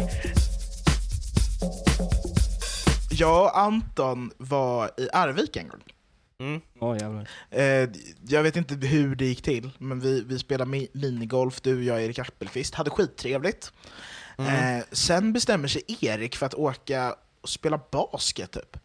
Jag 3.12 3.44
och 3.44 3.60
Anton 3.60 4.32
var 4.38 4.92
i 4.98 5.08
Arvika 5.14 5.60
en 5.60 5.68
gång. 5.68 5.80
Mm. 6.40 6.62
Jävlar. 7.02 7.30
Eh, 7.52 7.90
jag 8.28 8.44
vet 8.44 8.56
inte 8.56 8.88
hur 8.88 9.16
det 9.16 9.26
gick 9.26 9.42
till, 9.42 9.70
men 9.78 10.00
vi, 10.00 10.24
vi 10.24 10.40
spelade 10.40 10.72
mi- 10.72 10.88
minigolf, 10.94 11.62
du, 11.62 11.84
jag 11.84 11.96
och 11.96 12.02
Erik 12.02 12.20
Appelqvist, 12.20 12.76
hade 12.76 12.90
skittrevligt. 12.90 13.72
Mm. 14.38 14.78
Eh, 14.80 14.84
sen 14.92 15.34
bestämmer 15.34 15.68
sig 15.68 15.82
Erik 16.02 16.36
för 16.36 16.46
att 16.46 16.54
åka 16.54 17.16
och 17.42 17.50
spela 17.50 17.80
basket 17.92 18.52
typ. 18.52 18.78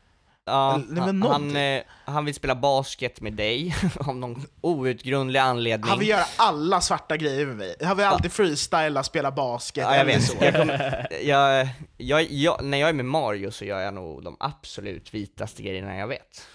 Ja, 0.46 0.74
Eller- 0.90 1.00
han, 1.00 1.22
han, 1.22 1.56
eh, 1.56 1.82
han 2.04 2.24
vill 2.24 2.34
spela 2.34 2.54
basket 2.54 3.20
med 3.20 3.32
dig, 3.32 3.74
av 4.00 4.16
någon 4.16 4.46
outgrundlig 4.60 5.40
anledning. 5.40 5.88
Han 5.90 5.98
vill 5.98 6.08
göra 6.08 6.24
alla 6.36 6.80
svarta 6.80 7.16
grejer 7.16 7.46
med 7.46 7.56
mig. 7.56 7.76
Han 7.82 7.96
vill 7.96 8.06
alltid 8.06 8.32
freestyla, 8.32 9.02
spela 9.02 9.30
basket, 9.30 9.82
Ja, 9.84 9.90
jag 9.96 10.00
eller 10.00 10.12
vet. 10.14 10.22
så. 10.24 10.34
Jag 10.40 10.54
kommer, 10.54 11.06
jag, 11.22 11.68
jag, 11.96 12.22
jag, 12.30 12.64
när 12.64 12.78
jag 12.78 12.88
är 12.88 12.92
med 12.92 13.04
Mario 13.04 13.50
så 13.50 13.64
gör 13.64 13.80
jag 13.80 13.94
nog 13.94 14.24
de 14.24 14.36
absolut 14.40 15.14
vitaste 15.14 15.62
grejerna 15.62 15.96
jag 15.96 16.06
vet. 16.06 16.46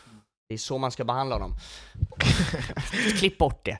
Det 0.50 0.56
är 0.56 0.58
så 0.58 0.78
man 0.78 0.92
ska 0.92 1.04
behandla 1.04 1.36
honom. 1.36 1.56
Klipp 3.20 3.38
bort 3.38 3.66
det. 3.66 3.78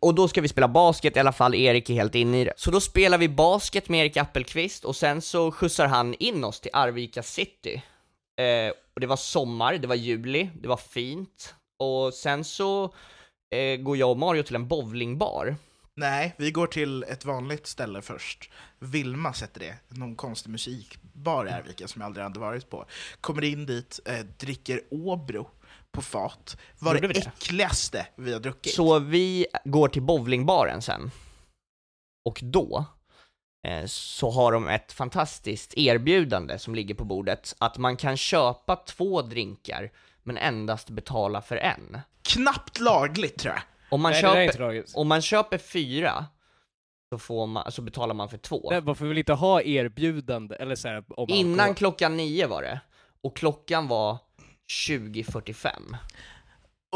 Och 0.00 0.14
då 0.14 0.28
ska 0.28 0.40
vi 0.40 0.48
spela 0.48 0.68
basket, 0.68 1.16
i 1.16 1.20
alla 1.20 1.32
fall 1.32 1.54
Erik 1.54 1.90
är 1.90 1.94
helt 1.94 2.14
inne 2.14 2.40
i 2.40 2.44
det. 2.44 2.52
Så 2.56 2.70
då 2.70 2.80
spelar 2.80 3.18
vi 3.18 3.28
basket 3.28 3.88
med 3.88 4.00
Erik 4.00 4.16
Appelqvist 4.16 4.84
och 4.84 4.96
sen 4.96 5.22
så 5.22 5.52
skjutsar 5.52 5.86
han 5.86 6.14
in 6.14 6.44
oss 6.44 6.60
till 6.60 6.70
Arvika 6.72 7.22
city. 7.22 7.82
Eh, 8.40 8.72
och 8.94 9.00
det 9.00 9.06
var 9.06 9.16
sommar, 9.16 9.74
det 9.74 9.86
var 9.86 9.94
juli, 9.94 10.50
det 10.54 10.68
var 10.68 10.76
fint. 10.76 11.54
Och 11.78 12.14
sen 12.14 12.44
så 12.44 12.94
eh, 13.54 13.76
går 13.76 13.96
jag 13.96 14.10
och 14.10 14.18
Mario 14.18 14.42
till 14.42 14.56
en 14.56 14.68
bowlingbar. 14.68 15.56
Nej, 15.94 16.34
vi 16.38 16.50
går 16.50 16.66
till 16.66 17.02
ett 17.02 17.24
vanligt 17.24 17.66
ställe 17.66 18.02
först. 18.02 18.50
Vilma 18.78 19.32
sätter 19.32 19.60
det, 19.60 19.76
någon 19.88 20.16
konstig 20.16 20.50
musikbar 20.50 21.46
i 21.46 21.50
Arvika 21.50 21.88
som 21.88 22.00
jag 22.00 22.06
aldrig 22.06 22.24
hade 22.24 22.40
varit 22.40 22.70
på. 22.70 22.84
Kommer 23.20 23.44
in 23.44 23.66
dit, 23.66 24.00
eh, 24.04 24.18
dricker 24.38 24.80
Åbro 24.90 25.50
på 25.92 26.02
fat. 26.02 26.56
Var 26.78 26.94
Gjorde 26.94 27.08
det, 27.08 27.14
vi 27.14 27.20
det? 27.20 27.26
äckligaste 27.26 28.06
vi 28.16 28.32
har 28.32 28.40
druckit. 28.40 28.74
Så 28.74 28.98
vi 28.98 29.46
går 29.64 29.88
till 29.88 30.02
bowlingbaren 30.02 30.82
sen. 30.82 31.10
Och 32.24 32.40
då 32.42 32.84
eh, 33.66 33.86
så 33.86 34.30
har 34.30 34.52
de 34.52 34.68
ett 34.68 34.92
fantastiskt 34.92 35.74
erbjudande 35.76 36.58
som 36.58 36.74
ligger 36.74 36.94
på 36.94 37.04
bordet, 37.04 37.54
att 37.58 37.78
man 37.78 37.96
kan 37.96 38.16
köpa 38.16 38.76
två 38.76 39.22
drinkar, 39.22 39.90
men 40.22 40.36
endast 40.36 40.90
betala 40.90 41.42
för 41.42 41.56
en. 41.56 41.98
Knappt 42.22 42.80
lagligt 42.80 43.38
tror 43.38 43.54
jag. 43.54 43.62
Om 43.90 44.02
man, 44.02 44.12
Nej, 44.12 44.22
det 44.22 44.28
där 44.28 44.36
är 44.36 44.42
inte 44.42 44.56
köper, 44.58 44.98
om 45.00 45.08
man 45.08 45.22
köper 45.22 45.58
fyra, 45.58 46.26
så, 47.12 47.18
får 47.18 47.46
man, 47.46 47.72
så 47.72 47.82
betalar 47.82 48.14
man 48.14 48.28
för 48.28 48.38
två. 48.38 48.68
Nej, 48.70 48.80
varför 48.80 49.04
vill 49.04 49.14
vi 49.14 49.20
inte 49.20 49.32
ha 49.32 49.62
erbjudande, 49.62 50.56
eller 50.56 50.74
så 50.74 50.88
här, 50.88 51.04
om 51.08 51.28
Innan 51.28 51.74
klockan 51.74 52.16
nio 52.16 52.46
var 52.46 52.62
det, 52.62 52.80
och 53.22 53.36
klockan 53.36 53.88
var 53.88 54.18
20.45. 54.72 55.96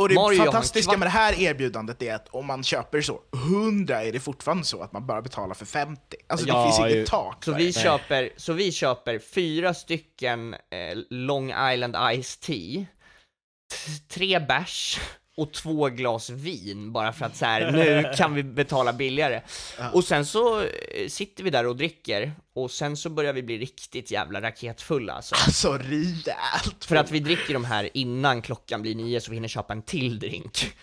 Och 0.01 0.09
det 0.09 0.15
Mario 0.15 0.37
fantastiska 0.39 0.91
kvart. 0.91 0.99
med 0.99 1.07
det 1.07 1.11
här 1.11 1.41
erbjudandet 1.41 2.03
är 2.03 2.15
att 2.15 2.29
om 2.29 2.47
man 2.47 2.65
köper 2.65 3.01
så 3.01 3.21
100 3.35 4.03
är 4.05 4.13
det 4.13 4.21
fortfarande 4.21 4.65
så 4.65 4.83
att 4.83 4.93
man 4.93 5.07
bara 5.07 5.23
betalar 5.23 5.55
för 5.55 5.67
50. 5.67 6.01
Alltså 6.27 6.49
Ja, 6.49 6.57
det 6.59 6.65
finns 6.73 6.91
ju. 6.91 6.97
inget 6.97 7.09
tak 7.09 7.45
Så 7.45 7.55
vi, 7.55 7.67
det. 7.67 7.73
köper, 7.73 8.31
så 8.37 8.53
vi 8.53 8.73
köper 8.73 9.19
fyra 9.19 9.75
stycken 9.75 10.55
eh, 10.55 10.99
Long 11.11 11.53
Island 11.73 11.97
Ice 12.23 12.37
Tea, 12.37 12.85
tre 14.09 14.39
bärs 14.39 15.01
och 15.37 15.53
två 15.53 15.89
glas 15.89 16.31
vin 16.31 16.93
bara 16.93 17.13
för 17.13 17.27
att 17.27 17.37
så 17.37 17.45
här, 17.45 17.73
nu 17.73 18.13
kan 18.17 18.35
vi 18.35 18.43
betala 18.43 18.93
billigare. 18.93 19.43
Och 19.93 20.05
sen 20.05 20.27
så 20.27 20.61
eh, 20.61 21.09
sitter 21.09 21.45
vi 21.45 21.51
där 21.51 21.67
och 21.67 21.77
dricker 21.77 22.33
och 22.55 22.71
sen 22.71 22.97
så 22.97 23.11
börjar 23.11 23.33
vi 23.33 23.43
bli 23.43 23.59
riktigt 23.59 24.11
jävla 24.11 24.41
raketfulla 24.41 25.13
alltså. 25.13 25.35
Alltså 25.35 25.73
rejält! 25.73 26.85
För 26.85 26.97
att 26.97 27.11
vi 27.11 27.21
dricker 27.21 27.55
de 27.55 27.65
här 27.65 27.91
innan 27.95 28.43
klockan 28.43 28.83
blir 28.83 28.95
nio 28.95 29.21
så 29.21 29.31
vi 29.31 29.37
hinner 29.37 29.49
köpa 29.49 29.73
en 29.73 29.83
till 29.83 30.19
drink. 30.19 30.75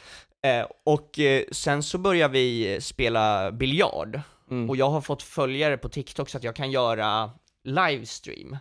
Eh, 0.45 0.65
och 0.85 1.19
eh, 1.19 1.43
sen 1.51 1.83
så 1.83 1.97
börjar 1.97 2.29
vi 2.29 2.77
spela 2.81 3.51
biljard. 3.51 4.21
Mm. 4.51 4.69
Och 4.69 4.77
jag 4.77 4.89
har 4.89 5.01
fått 5.01 5.23
följare 5.23 5.77
på 5.77 5.89
TikTok 5.89 6.29
så 6.29 6.37
att 6.37 6.43
jag 6.43 6.55
kan 6.55 6.71
göra 6.71 7.31
livestream. 7.63 8.57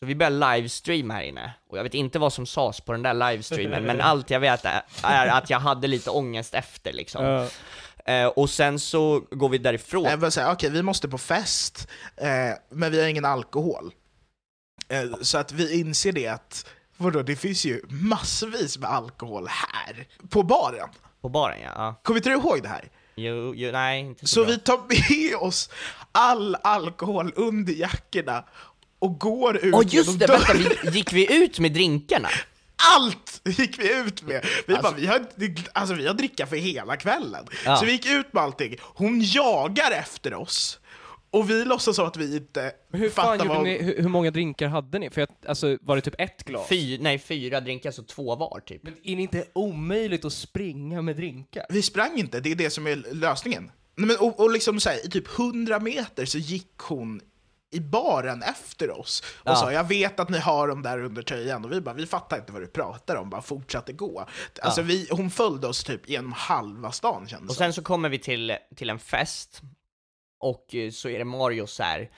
Så 0.00 0.06
vi 0.06 0.14
börjar 0.14 0.56
livestream 0.56 1.10
här 1.10 1.22
inne. 1.22 1.52
Och 1.68 1.78
jag 1.78 1.82
vet 1.82 1.94
inte 1.94 2.18
vad 2.18 2.32
som 2.32 2.46
sades 2.46 2.80
på 2.80 2.92
den 2.92 3.02
där 3.02 3.14
livestreamen, 3.14 3.84
men 3.84 4.00
allt 4.00 4.30
jag 4.30 4.40
vet 4.40 4.64
är, 4.64 4.82
är 5.02 5.26
att 5.26 5.50
jag 5.50 5.60
hade 5.60 5.86
lite 5.86 6.10
ångest 6.10 6.54
efter 6.54 6.92
liksom. 6.92 7.24
Ja. 7.24 7.48
Eh, 8.12 8.26
och 8.26 8.50
sen 8.50 8.78
så 8.78 9.22
går 9.30 9.48
vi 9.48 9.58
därifrån. 9.58 10.04
Jag 10.04 10.16
vill 10.16 10.30
säga, 10.30 10.52
okej 10.52 10.70
vi 10.70 10.82
måste 10.82 11.08
på 11.08 11.18
fest, 11.18 11.88
eh, 12.16 12.28
men 12.70 12.92
vi 12.92 13.00
har 13.00 13.08
ingen 13.08 13.24
alkohol. 13.24 13.92
Eh, 14.88 15.02
så 15.20 15.38
att 15.38 15.52
vi 15.52 15.80
inser 15.80 16.12
det 16.12 16.28
att, 16.28 16.66
vadå, 16.96 17.22
det 17.22 17.36
finns 17.36 17.64
ju 17.64 17.80
massvis 17.88 18.78
med 18.78 18.90
alkohol 18.90 19.46
här, 19.48 20.06
på 20.28 20.42
baren. 20.42 20.88
På 21.20 21.28
baren 21.28 21.58
ja. 21.62 21.72
ja. 21.76 22.00
Kommer 22.02 22.18
inte 22.18 22.28
du 22.28 22.34
ihåg 22.34 22.62
det 22.62 22.68
här? 22.68 22.88
Jo, 23.14 23.54
jo, 23.56 23.72
nej, 23.72 24.00
inte 24.00 24.26
så, 24.26 24.34
Så 24.34 24.44
vi 24.44 24.58
tar 24.58 24.78
med 24.88 25.36
oss 25.36 25.70
all 26.12 26.54
alkohol 26.54 27.32
under 27.36 27.72
jackorna 27.72 28.44
och 29.00 29.18
går 29.20 29.56
ut 29.56 29.74
Åh 29.74 29.82
just 29.88 30.18
det, 30.18 30.26
vänta, 30.26 30.52
vi, 30.84 30.90
gick 30.90 31.12
vi 31.12 31.44
ut 31.44 31.58
med 31.58 31.72
drinkarna? 31.72 32.28
Allt 32.96 33.40
gick 33.58 33.78
vi 33.78 33.94
ut 33.98 34.22
med! 34.22 34.46
Vi 34.66 34.74
Alltså- 34.74 34.90
bara, 34.90 35.00
vi 35.00 35.06
har, 35.06 35.26
alltså, 35.72 35.94
vi 35.94 36.06
har 36.06 36.14
dricka 36.14 36.46
för 36.46 36.56
hela 36.56 36.96
kvällen. 36.96 37.46
Ja. 37.64 37.76
Så 37.76 37.84
vi 37.84 37.92
gick 37.92 38.06
ut 38.06 38.32
med 38.32 38.42
allting. 38.42 38.76
Hon 38.80 39.20
jagar 39.22 39.90
efter 39.90 40.34
oss. 40.34 40.78
Och 41.32 41.50
vi 41.50 41.64
låtsas 41.64 41.96
som 41.96 42.06
att 42.06 42.16
vi 42.16 42.36
inte 42.36 42.72
Hur 42.92 43.10
fan 43.10 43.24
fattar 43.24 43.44
gjorde 43.44 43.48
vad... 43.58 43.64
ni, 43.64 43.82
hur, 43.82 43.96
hur 44.02 44.08
många 44.08 44.30
drinkar 44.30 44.68
hade 44.68 44.98
ni? 44.98 45.10
För 45.10 45.20
att, 45.20 45.46
alltså, 45.46 45.78
var 45.80 45.96
det 45.96 46.02
typ 46.02 46.14
ett 46.20 46.44
glas? 46.44 46.68
Fy, 46.68 46.98
nej, 46.98 47.18
fyra 47.18 47.60
drinkar, 47.60 47.90
så 47.90 48.02
två 48.02 48.36
var 48.36 48.60
typ. 48.60 48.82
Men 48.82 48.92
är 49.04 49.16
det 49.16 49.22
inte 49.22 49.44
omöjligt 49.52 50.24
att 50.24 50.32
springa 50.32 51.02
med 51.02 51.16
drinkar? 51.16 51.66
Vi 51.68 51.82
sprang 51.82 52.18
inte, 52.18 52.40
det 52.40 52.50
är 52.50 52.54
det 52.54 52.70
som 52.70 52.86
är 52.86 53.14
lösningen. 53.14 53.70
Nej, 53.96 54.06
men, 54.06 54.16
och, 54.16 54.40
och 54.40 54.50
liksom 54.50 54.80
så 54.80 54.88
här, 54.90 55.06
i 55.06 55.10
typ 55.10 55.38
100 55.38 55.80
meter 55.80 56.24
så 56.24 56.38
gick 56.38 56.78
hon 56.78 57.20
i 57.70 57.80
baren 57.80 58.42
efter 58.42 59.00
oss 59.00 59.22
och 59.36 59.50
ja. 59.50 59.56
sa 59.56 59.72
jag 59.72 59.84
vet 59.84 60.20
att 60.20 60.28
ni 60.28 60.38
har 60.38 60.68
dem 60.68 60.82
där 60.82 61.02
under 61.02 61.22
tröjan 61.22 61.64
och 61.64 61.72
vi 61.72 61.80
bara 61.80 61.94
vi 61.94 62.06
fattar 62.06 62.38
inte 62.38 62.52
vad 62.52 62.62
du 62.62 62.66
pratar 62.66 63.16
om, 63.16 63.30
bara 63.30 63.42
fortsatte 63.42 63.92
gå. 63.92 64.26
Alltså 64.62 64.80
ja. 64.80 64.84
vi, 64.84 65.08
hon 65.10 65.30
följde 65.30 65.66
oss 65.66 65.84
typ 65.84 66.08
genom 66.08 66.32
halva 66.32 66.92
stan 66.92 67.28
kändes 67.28 67.50
Och 67.50 67.56
sen 67.56 67.72
så 67.72 67.82
kommer 67.82 68.08
vi 68.08 68.18
till, 68.18 68.56
till 68.76 68.90
en 68.90 68.98
fest 68.98 69.60
och 70.40 70.74
eh, 70.74 70.90
så 70.90 71.08
är 71.08 71.18
det 71.18 71.24
Marios 71.24 71.72
så 71.72 71.82
här 71.82 72.10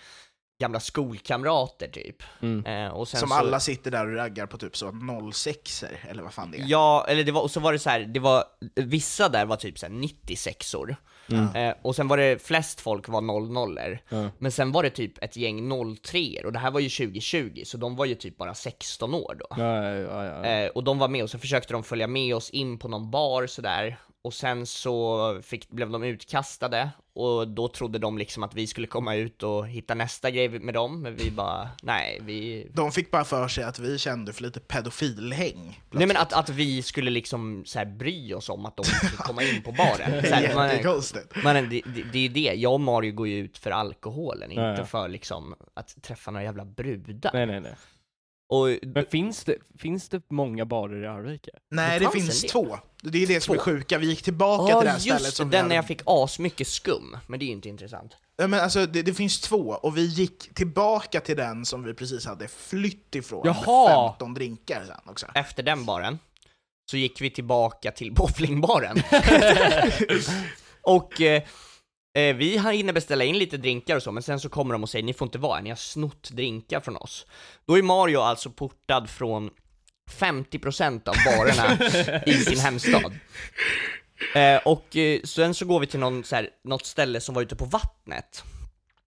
gamla 0.60 0.80
skolkamrater 0.80 1.88
typ. 1.88 2.22
Mm. 2.42 2.66
Eh, 2.66 2.92
och 2.92 3.08
sen 3.08 3.20
Som 3.20 3.28
så... 3.28 3.34
alla 3.34 3.60
sitter 3.60 3.90
där 3.90 4.06
och 4.06 4.14
raggar 4.14 4.46
på 4.46 4.58
typ 4.58 4.76
så 4.76 4.92
06 5.32 5.84
eller 6.08 6.22
vad 6.22 6.34
fan 6.34 6.50
det 6.50 6.58
är. 6.58 6.64
Ja, 6.66 7.06
eller 7.08 7.24
det 7.24 7.32
var, 7.32 7.42
och 7.42 7.50
så 7.50 7.60
var 7.60 7.72
det 7.72 7.78
så 7.78 7.90
här, 7.90 8.00
det 8.00 8.20
var, 8.20 8.44
vissa 8.74 9.28
där 9.28 9.46
var 9.46 9.56
typ 9.56 9.78
så 9.78 9.86
96or. 9.86 10.96
Mm. 11.30 11.56
Eh, 11.56 11.74
och 11.82 11.96
sen 11.96 12.08
var 12.08 12.16
det 12.16 12.42
flest 12.42 12.80
folk 12.80 13.08
var 13.08 13.20
00 13.20 13.78
mm. 14.10 14.30
men 14.38 14.52
sen 14.52 14.72
var 14.72 14.82
det 14.82 14.90
typ 14.90 15.22
ett 15.24 15.36
gäng 15.36 15.70
03 16.02 16.42
och 16.44 16.52
det 16.52 16.58
här 16.58 16.70
var 16.70 16.80
ju 16.80 16.88
2020, 16.88 17.62
så 17.64 17.76
de 17.76 17.96
var 17.96 18.04
ju 18.04 18.14
typ 18.14 18.36
bara 18.36 18.54
16 18.54 19.14
år 19.14 19.36
då. 19.38 19.46
Ja, 19.50 19.90
ja, 19.90 20.24
ja, 20.24 20.44
eh, 20.44 20.68
och 20.68 20.84
de 20.84 20.98
var 20.98 21.08
med, 21.08 21.22
och 21.22 21.30
så 21.30 21.38
försökte 21.38 21.72
de 21.72 21.84
följa 21.84 22.06
med 22.06 22.34
oss 22.34 22.50
in 22.50 22.78
på 22.78 22.88
någon 22.88 23.10
bar 23.10 23.46
sådär, 23.46 23.98
och 24.24 24.34
sen 24.34 24.66
så 24.66 25.40
fick, 25.42 25.68
blev 25.68 25.90
de 25.90 26.02
utkastade 26.02 26.90
och 27.14 27.48
då 27.48 27.68
trodde 27.68 27.98
de 27.98 28.18
liksom 28.18 28.42
att 28.42 28.54
vi 28.54 28.66
skulle 28.66 28.86
komma 28.86 29.14
ut 29.14 29.42
och 29.42 29.68
hitta 29.68 29.94
nästa 29.94 30.30
grej 30.30 30.48
med 30.48 30.74
dem, 30.74 31.02
men 31.02 31.16
vi 31.16 31.30
bara, 31.30 31.68
nej, 31.82 32.18
vi... 32.22 32.68
De 32.72 32.92
fick 32.92 33.10
bara 33.10 33.24
för 33.24 33.48
sig 33.48 33.64
att 33.64 33.78
vi 33.78 33.98
kände 33.98 34.32
för 34.32 34.42
lite 34.42 34.60
pedofilhäng. 34.60 35.80
Nej 35.90 36.06
men 36.06 36.16
att, 36.16 36.32
att 36.32 36.48
vi 36.48 36.82
skulle 36.82 37.10
liksom 37.10 37.62
så 37.66 37.78
här 37.78 37.86
bry 37.86 38.34
oss 38.34 38.48
om 38.48 38.66
att 38.66 38.76
de 38.76 38.84
fick 38.84 39.18
komma 39.18 39.42
in 39.42 39.62
på 39.62 39.72
baren. 39.72 40.22
Så 40.22 40.34
här, 40.34 40.54
man, 40.54 40.68
Jättekonstigt. 40.68 41.44
man, 41.44 41.54
det, 41.54 41.82
det, 41.86 42.02
det 42.12 42.18
är 42.18 42.28
det, 42.28 42.40
jag 42.40 42.72
och 42.72 42.80
Mario 42.80 43.12
går 43.12 43.28
ju 43.28 43.38
ut 43.38 43.58
för 43.58 43.70
alkoholen, 43.70 44.50
inte 44.50 44.62
Ja, 44.62 44.76
ja. 44.78 44.84
för 44.84 45.08
liksom 45.08 45.54
att 45.74 46.02
träffa 46.02 46.30
några 46.30 46.44
jävla 46.44 46.64
brudar. 46.64 47.30
Nej, 47.32 47.46
nej, 47.46 47.60
nej. 47.60 47.74
Och 48.52 48.68
Men 48.82 49.06
finns 49.06 49.44
det, 49.44 49.56
finns 49.78 50.08
det 50.08 50.22
många 50.30 50.64
barer 50.64 51.04
i 51.04 51.06
Arvika? 51.06 51.50
Nej, 51.70 51.98
Det 51.98 52.04
det, 52.04 52.10
finns 52.10 52.42
två. 52.42 52.78
Det 53.02 53.22
är 53.22 53.26
det 53.26 53.40
som 53.40 53.54
är 53.54 53.58
Två. 53.58 53.64
sjuka. 53.64 53.98
Vi 53.98 54.06
gick 54.06 54.22
tillbaka 54.22 54.72
Ja 54.72 54.80
till 54.80 54.86
det 54.86 54.92
här 54.92 54.98
stället 54.98 55.22
just 55.22 55.36
som 55.36 55.50
det, 55.50 55.56
vi 55.56 55.60
den 55.60 55.68
när 55.68 55.76
jag 55.76 55.86
fick 55.86 56.00
asmycket 56.06 56.68
skum, 56.68 57.16
men 57.26 57.38
det 57.38 57.44
är 57.44 57.46
ju 57.46 57.52
inte 57.52 57.68
intressant. 57.68 58.16
Ja, 58.36 58.46
men 58.46 58.60
alltså, 58.60 58.86
det, 58.86 59.02
det 59.02 59.14
finns 59.14 59.40
två, 59.40 59.58
och 59.58 59.96
vi 59.96 60.04
gick 60.06 60.54
tillbaka 60.54 61.20
till 61.20 61.36
den 61.36 61.64
som 61.64 61.84
vi 61.84 61.94
precis 61.94 62.26
hade 62.26 62.48
flytt 62.48 63.14
ifrån 63.14 63.42
Jaha! 63.44 63.88
med 63.88 64.10
15 64.10 64.34
drinkar 64.34 64.84
sen 64.86 65.10
också. 65.10 65.26
Efter 65.34 65.62
den 65.62 65.84
baren, 65.84 66.18
så 66.90 66.96
gick 66.96 67.20
vi 67.20 67.30
tillbaka 67.30 67.90
till 67.90 68.12
bowlingbaren. 68.12 68.96
och 70.82 71.20
eh, 71.20 71.42
Eh, 72.14 72.36
vi 72.36 72.56
har 72.56 72.72
hinner 72.72 72.92
beställa 72.92 73.24
in 73.24 73.38
lite 73.38 73.56
drinkar 73.56 73.96
och 73.96 74.02
så, 74.02 74.12
men 74.12 74.22
sen 74.22 74.40
så 74.40 74.48
kommer 74.48 74.72
de 74.72 74.82
och 74.82 74.90
säger 74.90 75.04
ni 75.04 75.12
får 75.14 75.26
inte 75.26 75.38
vara 75.38 75.54
här, 75.54 75.62
ni 75.62 75.68
har 75.68 75.76
snott 75.76 76.30
drinkar 76.30 76.80
från 76.80 76.96
oss. 76.96 77.26
Då 77.66 77.78
är 77.78 77.82
Mario 77.82 78.18
alltså 78.18 78.50
portad 78.50 79.10
från 79.10 79.50
50% 80.10 81.08
av 81.08 81.14
varorna 81.26 81.78
i 82.26 82.32
sin 82.32 82.58
hemstad. 82.58 83.12
Eh, 84.34 84.56
och 84.64 84.96
eh, 84.96 85.20
sen 85.22 85.54
så 85.54 85.64
går 85.64 85.80
vi 85.80 85.86
till 85.86 86.00
någon, 86.00 86.24
så 86.24 86.36
här, 86.36 86.48
något 86.64 86.86
ställe 86.86 87.20
som 87.20 87.34
var 87.34 87.42
ute 87.42 87.56
på 87.56 87.64
vattnet. 87.64 88.44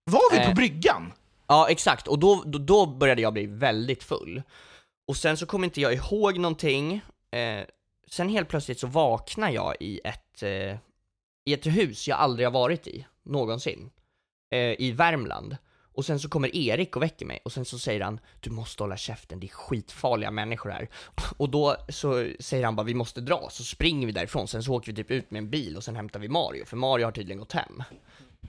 Var 0.04 0.32
vi 0.32 0.38
på 0.38 0.44
Eh, 0.50 0.56
bryggan? 0.56 1.14
Ja, 1.48 1.70
exakt, 1.70 2.08
och 2.08 2.20
då, 2.20 2.44
då, 2.46 2.60
då 2.60 2.86
började 2.86 3.22
jag 3.22 3.34
bli 3.34 3.46
väldigt 3.46 4.04
full. 4.04 4.42
Och 5.08 5.18
sen 5.18 5.38
så 5.38 5.46
kommer 5.46 5.66
inte 5.66 5.82
jag 5.82 5.94
ihåg 5.94 6.38
någonting, 6.38 7.02
eh, 7.32 7.66
sen 8.12 8.30
helt 8.30 8.50
plötsligt 8.50 8.80
så 8.80 8.88
vaknar 8.88 9.50
jag 9.50 9.76
i 9.80 10.00
ett, 10.04 10.44
eh, 10.44 10.78
i 11.46 11.54
ett 11.54 11.66
hus 11.66 12.08
jag 12.08 12.20
aldrig 12.20 12.48
har 12.48 12.52
varit 12.52 12.88
i, 12.88 13.06
någonsin, 13.24 13.92
eh, 14.52 14.82
i 14.82 14.92
Värmland. 14.92 15.58
Och 15.96 16.06
sen 16.06 16.20
så 16.20 16.30
kommer 16.30 16.56
Erik 16.56 16.96
och 16.96 17.02
väcker 17.02 17.26
mig, 17.26 17.40
och 17.46 17.52
sen 17.52 17.66
så 17.66 17.80
säger 17.80 18.02
han 18.02 18.20
Du 18.40 18.50
måste 18.50 18.84
hålla 18.84 18.98
käften, 18.98 19.40
det 19.40 19.48
är 19.48 19.50
skitfarliga 19.50 20.32
människor 20.32 20.70
här. 20.70 20.90
Och 21.38 21.50
då 21.50 21.76
så 21.90 22.28
säger 22.40 22.66
han 22.66 22.76
bara 22.76 22.84
vi 22.84 22.94
måste 22.94 23.22
dra, 23.22 23.48
så 23.52 23.64
springer 23.64 24.08
vi 24.08 24.14
därifrån, 24.14 24.48
sen 24.48 24.64
så 24.64 24.74
åker 24.74 24.92
vi 24.92 24.96
typ 24.96 25.12
ut 25.12 25.32
med 25.32 25.40
en 25.40 25.50
bil 25.50 25.78
och 25.78 25.84
sen 25.84 25.96
hämtar 25.96 26.20
vi 26.20 26.28
Mario, 26.28 26.66
för 26.66 26.78
Mario 26.78 27.06
har 27.06 27.12
tydligen 27.12 27.40
gått 27.40 27.52
hem. 27.52 27.84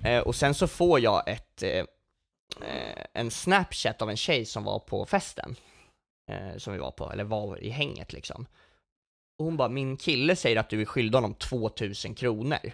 Eh, 0.05 0.21
och 0.21 0.35
sen 0.35 0.55
så 0.55 0.67
får 0.67 1.01
jag 1.01 1.29
ett, 1.29 1.63
eh, 1.63 1.85
eh 2.69 3.07
en 3.13 3.31
snapchat 3.31 4.03
av 4.03 4.11
en 4.11 4.17
tjej 4.17 4.45
som 4.45 4.65
var 4.65 4.79
på 4.79 5.07
festen, 5.07 5.57
eh, 6.31 6.57
som 6.59 6.73
vi 6.73 6.79
var 6.79 6.91
på, 6.91 7.13
eller 7.13 7.25
var 7.25 7.63
i 7.63 7.71
hänget 7.71 8.13
liksom. 8.13 8.47
Och 9.39 9.45
hon 9.45 9.57
bara, 9.57 9.69
min 9.69 9.97
kille 9.97 10.37
säger 10.37 10.57
att 10.57 10.69
du 10.69 10.81
är 10.81 10.85
skyldig 10.85 11.17
honom 11.17 11.35
2000 11.35 12.15
kronor. 12.15 12.73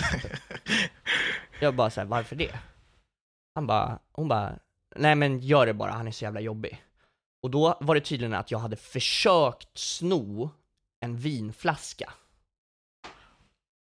jag 1.60 1.74
bara 1.74 1.90
såhär, 1.90 2.06
varför 2.06 2.36
det? 2.36 2.58
Han 3.54 3.66
bara, 3.66 3.98
hon 4.12 4.28
bara, 4.28 4.58
nej 4.96 5.14
men 5.14 5.40
gör 5.40 5.66
det 5.66 5.74
bara, 5.74 5.92
han 5.92 6.06
är 6.06 6.12
så 6.12 6.24
jävla 6.24 6.40
jobbig. 6.40 6.82
Och 7.42 7.50
då 7.50 7.78
var 7.80 7.94
det 7.94 8.00
tydligen 8.00 8.34
att 8.34 8.50
jag 8.50 8.58
hade 8.58 8.76
försökt 8.76 9.78
sno 9.78 10.50
en 11.00 11.16
vinflaska. 11.16 12.12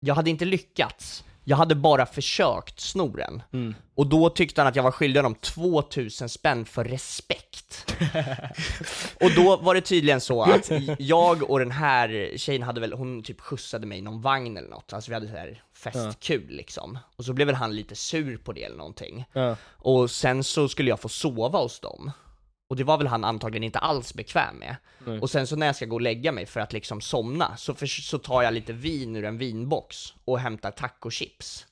Jag 0.01 0.15
hade 0.15 0.31
inte 0.31 0.45
lyckats, 0.45 1.25
jag 1.49 1.57
hade 1.57 1.75
bara 1.75 2.07
försökt 2.07 2.81
sno 2.81 3.09
den. 3.09 3.43
Mm. 3.53 3.75
Och 3.95 4.07
då 4.07 4.31
tyckte 4.31 4.61
han 4.61 4.69
att 4.69 4.77
jag 4.77 4.83
var 4.83 4.91
skyldig 4.91 5.21
honom 5.21 5.35
2000 5.35 6.29
spänn 6.29 6.65
för 6.65 6.85
respekt. 6.85 7.95
och 9.21 9.31
då 9.37 9.57
var 9.57 9.75
det 9.75 9.81
tydligen 9.81 10.21
så 10.21 10.43
att 10.43 10.71
jag 10.99 11.51
och 11.51 11.59
den 11.59 11.71
här 11.71 12.33
tjejen 12.37 12.63
hade 12.63 12.81
väl, 12.81 12.93
hon 12.93 13.23
typ 13.23 13.41
skjutsade 13.41 13.87
mig 13.87 13.99
i 13.99 14.03
någon 14.03 14.21
vagn 14.21 14.57
eller 14.57 14.69
något, 14.69 14.93
alltså 14.93 15.11
vi 15.11 15.15
hade 15.15 15.29
så 15.29 15.37
här 15.37 15.63
festkul 15.75 16.49
liksom. 16.49 16.99
Och 17.17 17.25
så 17.25 17.33
blev 17.33 17.47
väl 17.47 17.57
han 17.57 17.77
lite 17.77 17.95
sur 17.95 18.37
på 18.37 18.53
det 18.53 18.65
eller 18.65 18.77
någonting. 18.77 19.25
Ja. 19.33 19.57
Och 19.67 20.11
sen 20.11 20.45
så 20.45 20.69
skulle 20.69 20.91
jag 20.91 21.01
få 21.01 21.09
sova 21.09 21.59
hos 21.59 21.81
dem. 21.81 22.11
Och 22.69 22.77
det 22.77 22.85
var 22.85 22.99
väl 22.99 23.07
han 23.07 23.25
antagligen 23.25 23.65
inte 23.65 23.79
alls 23.79 24.15
bekväm 24.15 24.57
med. 24.57 24.77
Nej. 25.07 25.21
Och 25.21 25.31
sen 25.31 25.47
så 25.47 25.57
när 25.57 25.67
jag 25.67 25.77
ska 25.77 25.85
gå 25.85 25.95
och 25.95 26.01
lägga 26.01 26.33
mig 26.33 26.47
för 26.47 26.61
att 26.61 26.73
liksom 26.73 27.01
somna, 27.01 27.57
så, 27.57 27.75
för, 27.75 27.87
så 27.87 28.19
tar 28.19 28.43
jag 28.43 28.55
lite 28.55 28.73
vin 28.73 29.17
ur 29.17 29.25
en 29.25 29.39
vinbox 29.39 30.15
och 30.25 30.39
hämtar 30.39 30.71
tacochips. 30.71 31.67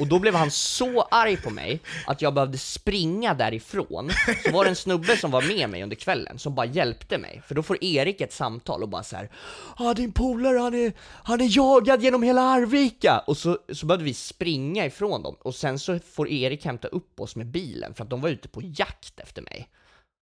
Och 0.00 0.06
då 0.06 0.18
blev 0.18 0.34
han 0.34 0.50
så 0.50 1.02
arg 1.02 1.36
på 1.36 1.50
mig 1.50 1.80
att 2.06 2.22
jag 2.22 2.34
behövde 2.34 2.58
springa 2.58 3.34
därifrån. 3.34 4.10
Så 4.44 4.52
var 4.52 4.64
det 4.64 4.70
en 4.70 4.76
snubbe 4.76 5.16
som 5.16 5.30
var 5.30 5.42
med 5.42 5.70
mig 5.70 5.82
under 5.82 5.96
kvällen 5.96 6.38
som 6.38 6.54
bara 6.54 6.66
hjälpte 6.66 7.18
mig. 7.18 7.42
För 7.46 7.54
då 7.54 7.62
får 7.62 7.84
Erik 7.84 8.20
ett 8.20 8.32
samtal 8.32 8.82
och 8.82 8.88
bara 8.88 9.02
så 9.02 9.16
här. 9.16 9.30
ah, 9.76 9.94
din 9.94 10.12
polare 10.12 10.58
han 10.58 10.74
är, 10.74 10.92
han 10.98 11.40
är 11.40 11.56
jagad 11.56 12.02
genom 12.02 12.22
hela 12.22 12.42
Arvika! 12.42 13.18
Och 13.26 13.36
så, 13.36 13.58
så 13.72 13.86
började 13.86 14.04
vi 14.04 14.14
springa 14.14 14.86
ifrån 14.86 15.22
dem. 15.22 15.36
Och 15.40 15.54
sen 15.54 15.78
så 15.78 15.98
får 15.98 16.28
Erik 16.28 16.64
hämta 16.64 16.88
upp 16.88 17.20
oss 17.20 17.36
med 17.36 17.46
bilen 17.46 17.94
för 17.94 18.04
att 18.04 18.10
de 18.10 18.20
var 18.20 18.28
ute 18.28 18.48
på 18.48 18.60
jakt 18.64 19.20
efter 19.20 19.42
mig. 19.42 19.68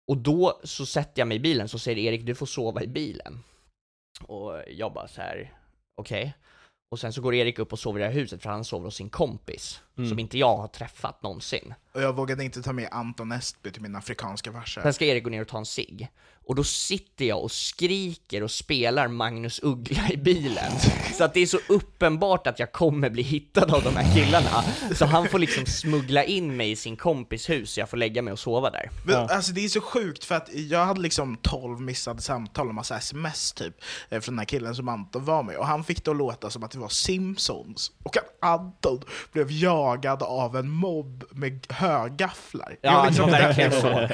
Och 0.08 0.16
då 0.18 0.60
så 0.64 0.86
sätter 0.86 1.20
jag 1.20 1.28
mig 1.28 1.36
i 1.36 1.40
bilen, 1.40 1.68
så 1.68 1.78
säger 1.78 1.98
Erik 1.98 2.26
du 2.26 2.34
får 2.34 2.46
sova 2.46 2.82
i 2.82 2.86
bilen. 2.88 3.42
Och 4.22 4.62
jag 4.68 4.92
bara 4.92 5.08
så 5.08 5.20
här, 5.20 5.52
okej. 6.00 6.34
Och 6.90 6.98
sen 6.98 7.12
så 7.12 7.20
går 7.22 7.34
Erik 7.34 7.58
upp 7.58 7.72
och 7.72 7.78
sover 7.78 8.00
i 8.00 8.02
det 8.02 8.08
här 8.08 8.14
huset 8.14 8.42
för 8.42 8.50
han 8.50 8.64
sover 8.64 8.84
hos 8.84 8.96
sin 8.96 9.10
kompis, 9.10 9.80
Mm. 9.98 10.08
som 10.10 10.18
inte 10.18 10.38
jag 10.38 10.56
har 10.56 10.68
träffat 10.68 11.22
någonsin. 11.22 11.74
Och 11.92 12.02
jag 12.02 12.12
vågade 12.16 12.44
inte 12.44 12.62
ta 12.62 12.72
med 12.72 12.88
Anton 12.92 13.32
Estby 13.32 13.70
till 13.70 13.82
min 13.82 13.96
afrikanska 13.96 14.52
farsa. 14.52 14.82
Sen 14.82 14.92
ska 14.94 15.04
Erik 15.04 15.24
gå 15.24 15.30
ner 15.30 15.40
och 15.42 15.48
ta 15.48 15.58
en 15.58 15.66
cigg. 15.66 16.08
Och 16.48 16.54
då 16.54 16.64
sitter 16.64 17.24
jag 17.24 17.42
och 17.42 17.52
skriker 17.52 18.42
och 18.42 18.50
spelar 18.50 19.09
Magnus 19.09 19.61
Uggla 19.62 20.11
i 20.11 20.16
bilen. 20.16 20.72
Så 21.18 21.24
att 21.24 21.35
det 21.35 21.40
är 21.40 21.46
så 21.46 21.59
uppenbart 21.68 22.46
att 22.46 22.59
jag 22.59 22.72
kommer 22.72 23.11
bli 23.11 23.22
hittad 23.22 23.74
av 23.74 23.82
de 23.82 23.96
här 23.96 24.14
killarna. 24.14 24.64
Så 24.94 25.04
han 25.04 25.28
får 25.28 25.38
liksom 25.38 25.66
smuggla 25.66 26.24
in 26.24 26.56
mig 26.56 26.70
i 26.70 26.76
sin 26.76 26.96
kompis 26.96 27.50
hus 27.50 27.70
så 27.72 27.80
jag 27.80 27.88
får 27.90 27.96
lägga 27.96 28.22
mig 28.22 28.32
och 28.32 28.38
sova 28.38 28.70
där. 28.70 28.90
Men, 29.04 29.30
Alltså 29.30 29.52
det 29.52 29.64
är 29.64 29.68
så 29.68 29.80
sjukt 29.80 30.24
för 30.24 30.35
att 30.35 30.48
jag 30.54 30.85
hade 30.87 31.00
liksom 31.00 31.37
12 31.42 31.80
missade 31.80 32.22
samtal 32.22 32.68
och 32.68 32.74
massa 32.74 32.96
sms 32.96 33.52
typ 33.52 33.74
eh, 34.11 34.20
från 34.20 34.35
den 34.35 34.38
här 34.38 34.46
killen 34.46 34.74
som 34.74 34.88
Anton 34.88 35.24
var 35.24 35.42
med 35.42 35.56
och 35.56 35.66
han 35.66 35.85
fick 35.85 36.04
det 36.04 36.11
att 36.11 36.16
låta 36.16 36.50
som 36.50 36.64
att 36.64 36.70
det 36.70 36.78
var 36.78 36.88
Simpsons 36.88 37.90
och 38.02 38.16
att 38.16 38.24
Anton 38.40 39.02
blev 39.32 39.50
jagad 39.52 40.22
av 40.22 40.56
en 40.56 40.68
mobb 40.70 41.24
med 41.30 41.66
högafflar. 41.68 42.76
Ja, 42.80 43.00
det 43.02 43.09
liksom- 43.09 43.30
var 43.30 43.38
verkligen 43.38 43.72
så. 43.72 44.09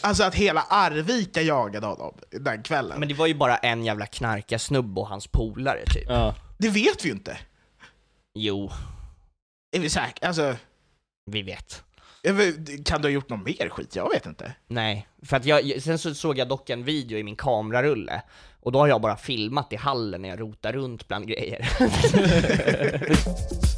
Alltså 0.00 0.22
att 0.24 0.34
hela 0.34 0.60
Arvika 0.60 1.42
jagade 1.42 1.57
honom 1.58 2.14
den 2.30 2.62
kvällen. 2.62 3.00
Men 3.00 3.08
det 3.08 3.14
var 3.14 3.26
ju 3.26 3.34
bara 3.34 3.56
en 3.56 3.84
jävla 3.84 4.06
knarkarsnubbe 4.06 5.00
och 5.00 5.08
hans 5.08 5.26
polare 5.26 5.84
typ. 5.86 6.04
Ja. 6.08 6.34
Det 6.58 6.68
vet 6.68 7.04
vi 7.04 7.08
ju 7.08 7.14
inte. 7.14 7.38
Jo, 8.34 8.70
Är 9.76 9.80
vi 9.80 9.90
säkra? 9.90 10.28
Alltså, 10.28 10.56
vi 11.30 11.42
vet- 11.42 11.82
kan 12.84 13.02
du 13.02 13.08
ha 13.08 13.12
gjort 13.12 13.28
någon 13.28 13.44
mer 13.44 13.68
skit? 13.68 13.96
Jag 13.96 14.10
vet 14.10 14.26
inte. 14.26 14.52
Nej, 14.66 15.08
för 15.22 15.36
att 15.36 15.44
jag, 15.44 15.82
sen 15.82 15.98
så 15.98 16.14
såg 16.14 16.38
jag 16.38 16.48
dock 16.48 16.70
en 16.70 16.84
video 16.84 17.18
i 17.18 17.22
min 17.22 17.36
kamerarulle, 17.36 18.22
och 18.60 18.72
då 18.72 18.78
har 18.78 18.88
jag 18.88 19.00
bara 19.00 19.16
filmat 19.16 19.72
i 19.72 19.76
hallen 19.76 20.22
när 20.22 20.28
jag 20.28 20.40
rotar 20.40 20.72
runt 20.72 21.08
bland 21.08 21.28
grejer. 21.28 21.68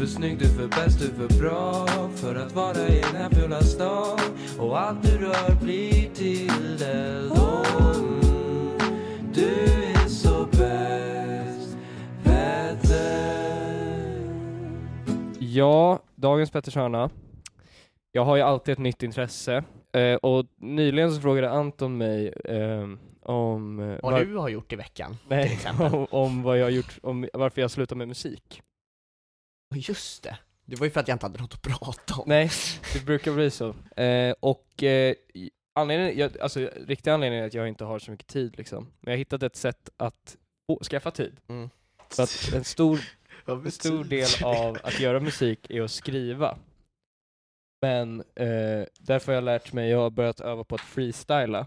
för 0.00 0.06
snygg, 0.06 0.38
du 0.38 0.44
är 0.44 0.48
för 0.48 0.68
bäst, 0.68 0.98
du 1.00 1.06
för 1.28 1.38
bra 1.40 1.86
för 2.16 2.34
att 2.34 2.52
vara 2.54 2.88
i 2.88 3.00
den 3.00 3.16
här 3.16 3.30
fula 3.30 3.60
stan 3.60 4.18
och 4.58 4.80
allt 4.80 5.02
du 5.02 5.18
rör 5.18 5.62
blir 5.62 6.10
till 6.14 6.82
eld. 6.82 7.32
Mm, 7.32 8.78
du 9.34 9.48
är 9.94 10.08
så 10.08 10.44
bäst, 10.46 11.76
Petter. 12.24 14.24
Ja, 15.38 16.02
dagens 16.14 16.50
Petters 16.50 16.74
hörna. 16.76 17.10
Jag 18.12 18.24
har 18.24 18.36
ju 18.36 18.42
alltid 18.42 18.72
ett 18.72 18.78
nytt 18.78 19.02
intresse. 19.02 19.64
Eh, 19.92 20.14
och 20.14 20.46
nyligen 20.60 21.12
så 21.14 21.20
frågade 21.20 21.50
Anton 21.50 21.98
mig 21.98 22.32
ehm, 22.44 22.98
om... 23.22 23.80
eh, 23.80 23.98
Vad 24.02 24.12
var- 24.12 24.20
du 24.24 24.36
har 24.36 24.48
gjort 24.48 24.72
i 24.72 24.76
veckan, 24.76 25.16
Nej, 25.28 25.42
till 25.44 25.52
exempel. 25.52 25.86
om, 25.94 26.06
om 26.10 26.42
vad 26.42 26.58
jag 26.58 26.64
har 26.64 26.70
gjort, 26.70 26.98
om 27.02 27.28
varför 27.32 27.60
jag 27.60 27.70
slutade 27.70 27.98
med 27.98 28.08
musik. 28.08 28.62
Och 29.70 29.76
just 29.76 30.22
det, 30.22 30.38
det 30.64 30.76
var 30.76 30.86
ju 30.86 30.90
för 30.90 31.00
att 31.00 31.08
jag 31.08 31.14
inte 31.14 31.26
hade 31.26 31.40
något 31.40 31.54
att 31.54 31.62
prata 31.62 32.14
om. 32.14 32.24
Nej, 32.26 32.50
det 32.92 33.04
brukar 33.04 33.32
bli 33.32 33.50
så. 33.50 33.74
Eh, 33.96 34.34
och 34.40 34.82
eh, 34.82 35.14
anledningen, 35.74 36.18
jag, 36.18 36.38
alltså 36.38 36.70
riktiga 36.86 37.14
anledningen 37.14 37.44
är 37.44 37.48
att 37.48 37.54
jag 37.54 37.68
inte 37.68 37.84
har 37.84 37.98
så 37.98 38.10
mycket 38.10 38.26
tid 38.26 38.58
liksom. 38.58 38.84
Men 38.84 39.10
jag 39.10 39.12
har 39.12 39.18
hittat 39.18 39.42
ett 39.42 39.56
sätt 39.56 39.90
att 39.96 40.36
få, 40.70 40.84
skaffa 40.84 41.10
tid. 41.10 41.36
Mm. 41.48 41.70
För 42.08 42.22
att 42.22 42.52
en 42.54 42.64
stor, 42.64 43.00
en 43.46 43.70
stor 43.70 44.04
del 44.04 44.20
betyder 44.20 44.44
av 44.44 44.78
att 44.82 45.00
göra 45.00 45.20
musik 45.20 45.70
är 45.70 45.82
att 45.82 45.90
skriva. 45.90 46.58
Men 47.82 48.20
eh, 48.20 48.84
därför 48.98 49.26
har 49.26 49.34
jag 49.34 49.44
lärt 49.44 49.72
mig, 49.72 49.90
jag 49.90 49.98
har 49.98 50.10
börjat 50.10 50.40
öva 50.40 50.64
på 50.64 50.74
att 50.74 50.80
freestyla. 50.80 51.66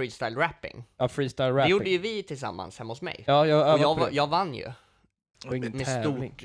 Freestyle 0.00 0.36
rapping. 0.36 0.84
Ja, 0.96 1.08
freestyle 1.08 1.52
Det 1.52 1.58
rapping. 1.58 1.70
gjorde 1.70 1.90
ju 1.90 1.98
vi 1.98 2.22
tillsammans 2.22 2.78
hemma 2.78 2.92
hos 2.92 3.02
mig. 3.02 3.24
Ja, 3.26 3.46
jag 3.46 3.74
och 3.74 3.80
jag, 3.80 3.98
det. 3.98 4.16
jag 4.16 4.26
vann 4.26 4.54
ju. 4.54 4.72
Och 5.46 5.56
ingen 5.56 5.72
Med, 5.76 5.86
tävling. 5.86 6.32
stort, 6.32 6.44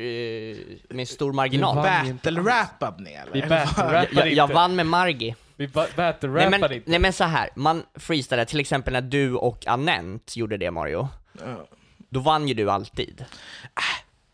eh, 0.89 0.95
med 0.95 1.07
stor 1.07 1.33
marginal. 1.33 1.75
Vann 1.75 2.07
inte 2.07 2.31
Battle-rappade 2.31 3.03
ni 3.03 3.13
eller? 3.13 3.33
Vi 3.33 3.41
battle-rappade 3.41 4.07
jag, 4.29 4.33
jag 4.33 4.47
vann 4.53 4.75
med 4.75 4.85
Margi. 4.85 5.35
Vi 5.55 5.67
ba- 5.67 5.81
Nej 5.81 5.91
battle-rappade 5.95 6.59
men, 6.59 6.71
inte. 6.73 6.89
nej 6.91 6.99
men 6.99 7.13
så 7.13 7.23
här, 7.23 7.49
man 7.55 7.83
freestylar 7.95 8.45
till 8.45 8.59
exempel 8.59 8.93
när 8.93 9.01
du 9.01 9.35
och 9.35 9.67
Anent 9.67 10.35
gjorde 10.37 10.57
det 10.57 10.71
Mario, 10.71 11.07
Ja. 11.45 11.67
då 12.09 12.19
vann 12.19 12.47
ju 12.47 12.53
du 12.53 12.71
alltid. 12.71 13.25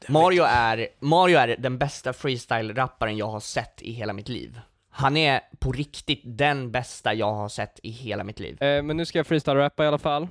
Mario 0.08 0.44
är, 0.44 0.88
Mario 1.00 1.38
är 1.38 1.56
den 1.60 1.78
bästa 1.78 2.14
freestyle-rapparen 2.14 3.18
jag 3.18 3.28
har 3.28 3.40
sett 3.40 3.82
i 3.82 3.92
hela 3.92 4.14
mitt 4.14 4.30
liv. 4.30 4.60
Han 4.92 5.18
är 5.18 5.42
på 5.60 5.72
riktigt 5.72 6.22
den 6.24 6.72
bästa 6.72 7.14
jag 7.14 7.34
har 7.34 7.50
sett 7.50 7.80
i 7.84 7.90
hela 7.90 8.24
mitt 8.24 8.40
liv. 8.40 8.64
Eh, 8.64 8.84
men 8.84 8.98
nu 8.98 9.06
ska 9.06 9.20
jag 9.20 9.28
freestyle-rappa 9.28 9.84
i 9.84 9.88
alla 9.88 9.98
fall. 9.98 10.28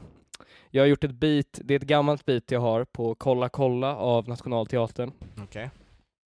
Jag 0.72 0.82
har 0.82 0.86
gjort 0.86 1.04
ett 1.04 1.10
beat, 1.14 1.46
det 1.64 1.74
är 1.74 1.78
ett 1.78 1.86
gammalt 1.86 2.24
beat 2.24 2.50
jag 2.50 2.60
har 2.60 2.84
på 2.84 3.14
Kolla 3.14 3.48
kolla 3.48 3.96
av 3.96 4.28
Nationalteatern. 4.28 5.12
Okej. 5.42 5.70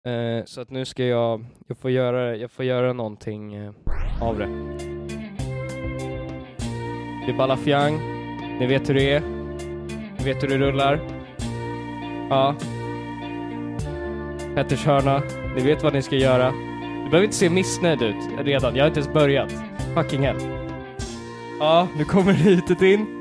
Eh, 0.07 0.45
så 0.45 0.61
att 0.61 0.69
nu 0.69 0.85
ska 0.85 1.05
jag, 1.05 1.45
jag 1.67 1.77
får 1.77 1.91
göra, 1.91 2.35
jag 2.35 2.51
får 2.51 2.65
göra 2.65 2.93
någonting 2.93 3.53
eh, 3.53 3.71
av 4.21 4.37
det. 4.37 4.47
Det 7.25 7.31
är 7.33 7.37
Balafiang, 7.37 7.97
ni 8.59 8.67
vet 8.67 8.89
hur 8.89 8.93
det 8.93 9.13
är, 9.13 9.21
ni 10.17 10.23
vet 10.23 10.43
hur 10.43 10.47
det 10.47 10.57
rullar. 10.57 10.99
Ja. 12.29 12.55
Petters 14.55 14.85
hörna. 14.85 15.21
Ni 15.55 15.61
vet 15.61 15.83
vad 15.83 15.93
ni 15.93 16.01
ska 16.01 16.15
göra. 16.15 16.51
Du 17.03 17.09
behöver 17.09 17.23
inte 17.23 17.35
se 17.35 17.49
missnöjd 17.49 18.01
ut 18.01 18.15
redan. 18.39 18.75
Jag 18.75 18.83
har 18.83 18.87
inte 18.87 18.99
ens 18.99 19.13
börjat. 19.13 19.53
Fucking 19.95 20.21
hell. 20.21 20.37
Ja, 21.59 21.87
nu 21.97 22.05
kommer 22.05 22.33
hitet 22.33 22.81
in. 22.81 23.18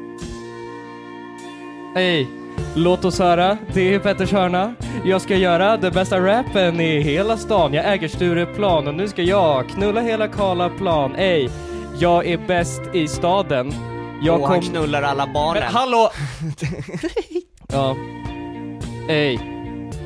Hej! 1.99 2.29
Låt 2.75 3.05
oss 3.05 3.19
höra. 3.19 3.59
Det 3.75 3.95
är 3.95 3.99
Petters 3.99 4.33
hörna. 4.33 4.75
Jag 5.05 5.21
ska 5.21 5.37
göra 5.37 5.77
den 5.77 5.93
bästa 5.93 6.21
rappen 6.21 6.81
i 6.81 7.01
hela 7.01 7.37
stan. 7.37 7.75
Jag 7.75 7.93
äger 7.93 8.09
Stureplan 8.09 8.89
och 8.89 8.95
nu 8.95 9.09
ska 9.09 9.23
jag 9.23 9.69
knulla 9.69 10.01
hela 10.01 10.29
Karlaplan. 10.29 11.17
Ey, 11.17 11.49
jag 11.99 12.27
är 12.27 12.39
bäst 12.39 12.81
i 12.95 13.09
staden. 13.09 13.75
Jag 14.23 14.41
och 14.41 14.49
han 14.49 14.61
knullar 14.61 15.03
alla 15.03 15.27
barnen. 15.27 15.63
Men 15.63 15.75
hallå! 15.75 16.11
ja. 17.73 17.97
Ey, 19.09 19.39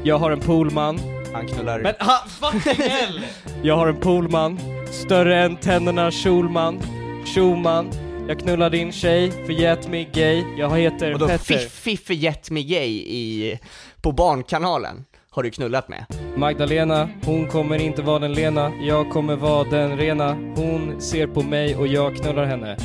jag 0.02 0.18
har 0.18 0.30
en 0.30 0.40
poolman. 0.40 1.00
Han 1.32 1.46
knullar... 1.46 1.80
Men 1.80 1.94
ha, 2.00 2.24
fucking 2.28 2.84
hell! 2.88 3.20
Jag 3.62 3.76
har 3.76 3.86
en 3.86 3.96
poolman, 3.96 4.58
större 4.90 5.42
än 5.42 5.56
tänderna 5.56 6.10
Schulman, 6.10 6.80
Schumann. 7.34 7.90
Jag 8.28 8.38
knullar 8.38 8.70
din 8.70 8.92
tjej, 8.92 9.30
förgät 9.30 9.88
mig 9.88 10.10
gay. 10.12 10.44
Jag 10.58 10.78
heter 10.78 11.18
Petter. 11.18 11.58
Fiffi 11.58 12.14
Get 12.14 12.50
Me 12.50 12.62
Gay 12.62 12.90
i, 12.90 13.58
på 14.02 14.12
Barnkanalen 14.12 15.04
har 15.30 15.42
du 15.42 15.50
knullat 15.50 15.88
med. 15.88 16.04
Magdalena, 16.36 17.08
hon 17.24 17.48
kommer 17.48 17.82
inte 17.82 18.02
vara 18.02 18.18
den 18.18 18.32
lena. 18.32 18.72
Jag 18.82 19.10
kommer 19.10 19.36
vara 19.36 19.64
den 19.64 19.96
rena. 19.96 20.32
Hon 20.56 21.00
ser 21.00 21.26
på 21.26 21.42
mig 21.42 21.76
och 21.76 21.86
jag 21.86 22.16
knullar 22.16 22.44
henne. 22.44 22.76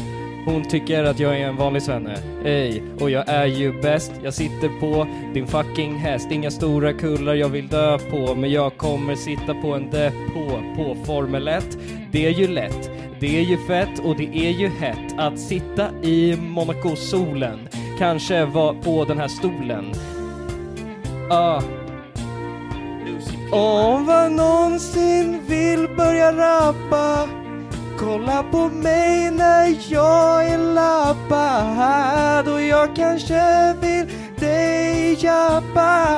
Hon 0.48 0.64
tycker 0.64 1.04
att 1.04 1.20
jag 1.20 1.40
är 1.40 1.48
en 1.48 1.56
vanlig 1.56 1.82
svenne. 1.82 2.18
Ey, 2.46 2.82
och 3.00 3.10
jag 3.10 3.30
är 3.30 3.46
ju 3.46 3.82
bäst. 3.82 4.12
Jag 4.24 4.34
sitter 4.34 4.80
på 4.80 5.08
din 5.34 5.48
fucking 5.48 5.96
häst. 5.96 6.32
Inga 6.32 6.52
stora 6.52 6.94
kullar 6.94 7.34
jag 7.34 7.50
vill 7.50 7.68
dö 7.68 7.98
på. 8.00 8.36
Men 8.36 8.52
jag 8.52 8.78
kommer 8.78 9.16
sitta 9.16 9.54
på 9.54 9.74
en 9.74 9.90
depå 9.90 10.62
på 10.76 10.96
Formel 11.06 11.48
1. 11.48 11.78
Det 12.12 12.26
är 12.26 12.30
ju 12.30 12.48
lätt. 12.48 12.92
Det 13.20 13.40
är 13.40 13.42
ju 13.42 13.58
fett 13.58 14.00
och 14.00 14.16
det 14.16 14.38
är 14.38 14.52
ju 14.52 14.68
hett 14.68 15.14
att 15.18 15.40
sitta 15.40 15.90
i 16.04 16.38
Monaco-solen. 16.38 17.60
Kanske 18.00 18.46
vara 18.46 18.74
på 18.74 19.06
den 19.06 19.18
här 19.18 19.28
stolen. 19.28 19.86
Ah. 21.30 21.62
Om 23.52 24.06
man 24.06 24.36
någonsin 24.36 25.42
vill 25.48 25.88
börja 25.98 26.32
rappa 26.32 27.30
Kolla 28.00 28.44
på 28.52 28.70
mig 28.70 29.32
när 29.32 29.78
jag 29.94 30.48
är 30.48 30.58
lappad 30.74 32.48
och 32.54 32.62
jag 32.62 32.96
kanske 32.96 33.74
vill 33.82 34.08
dig 34.40 35.18
jappa. 35.20 36.18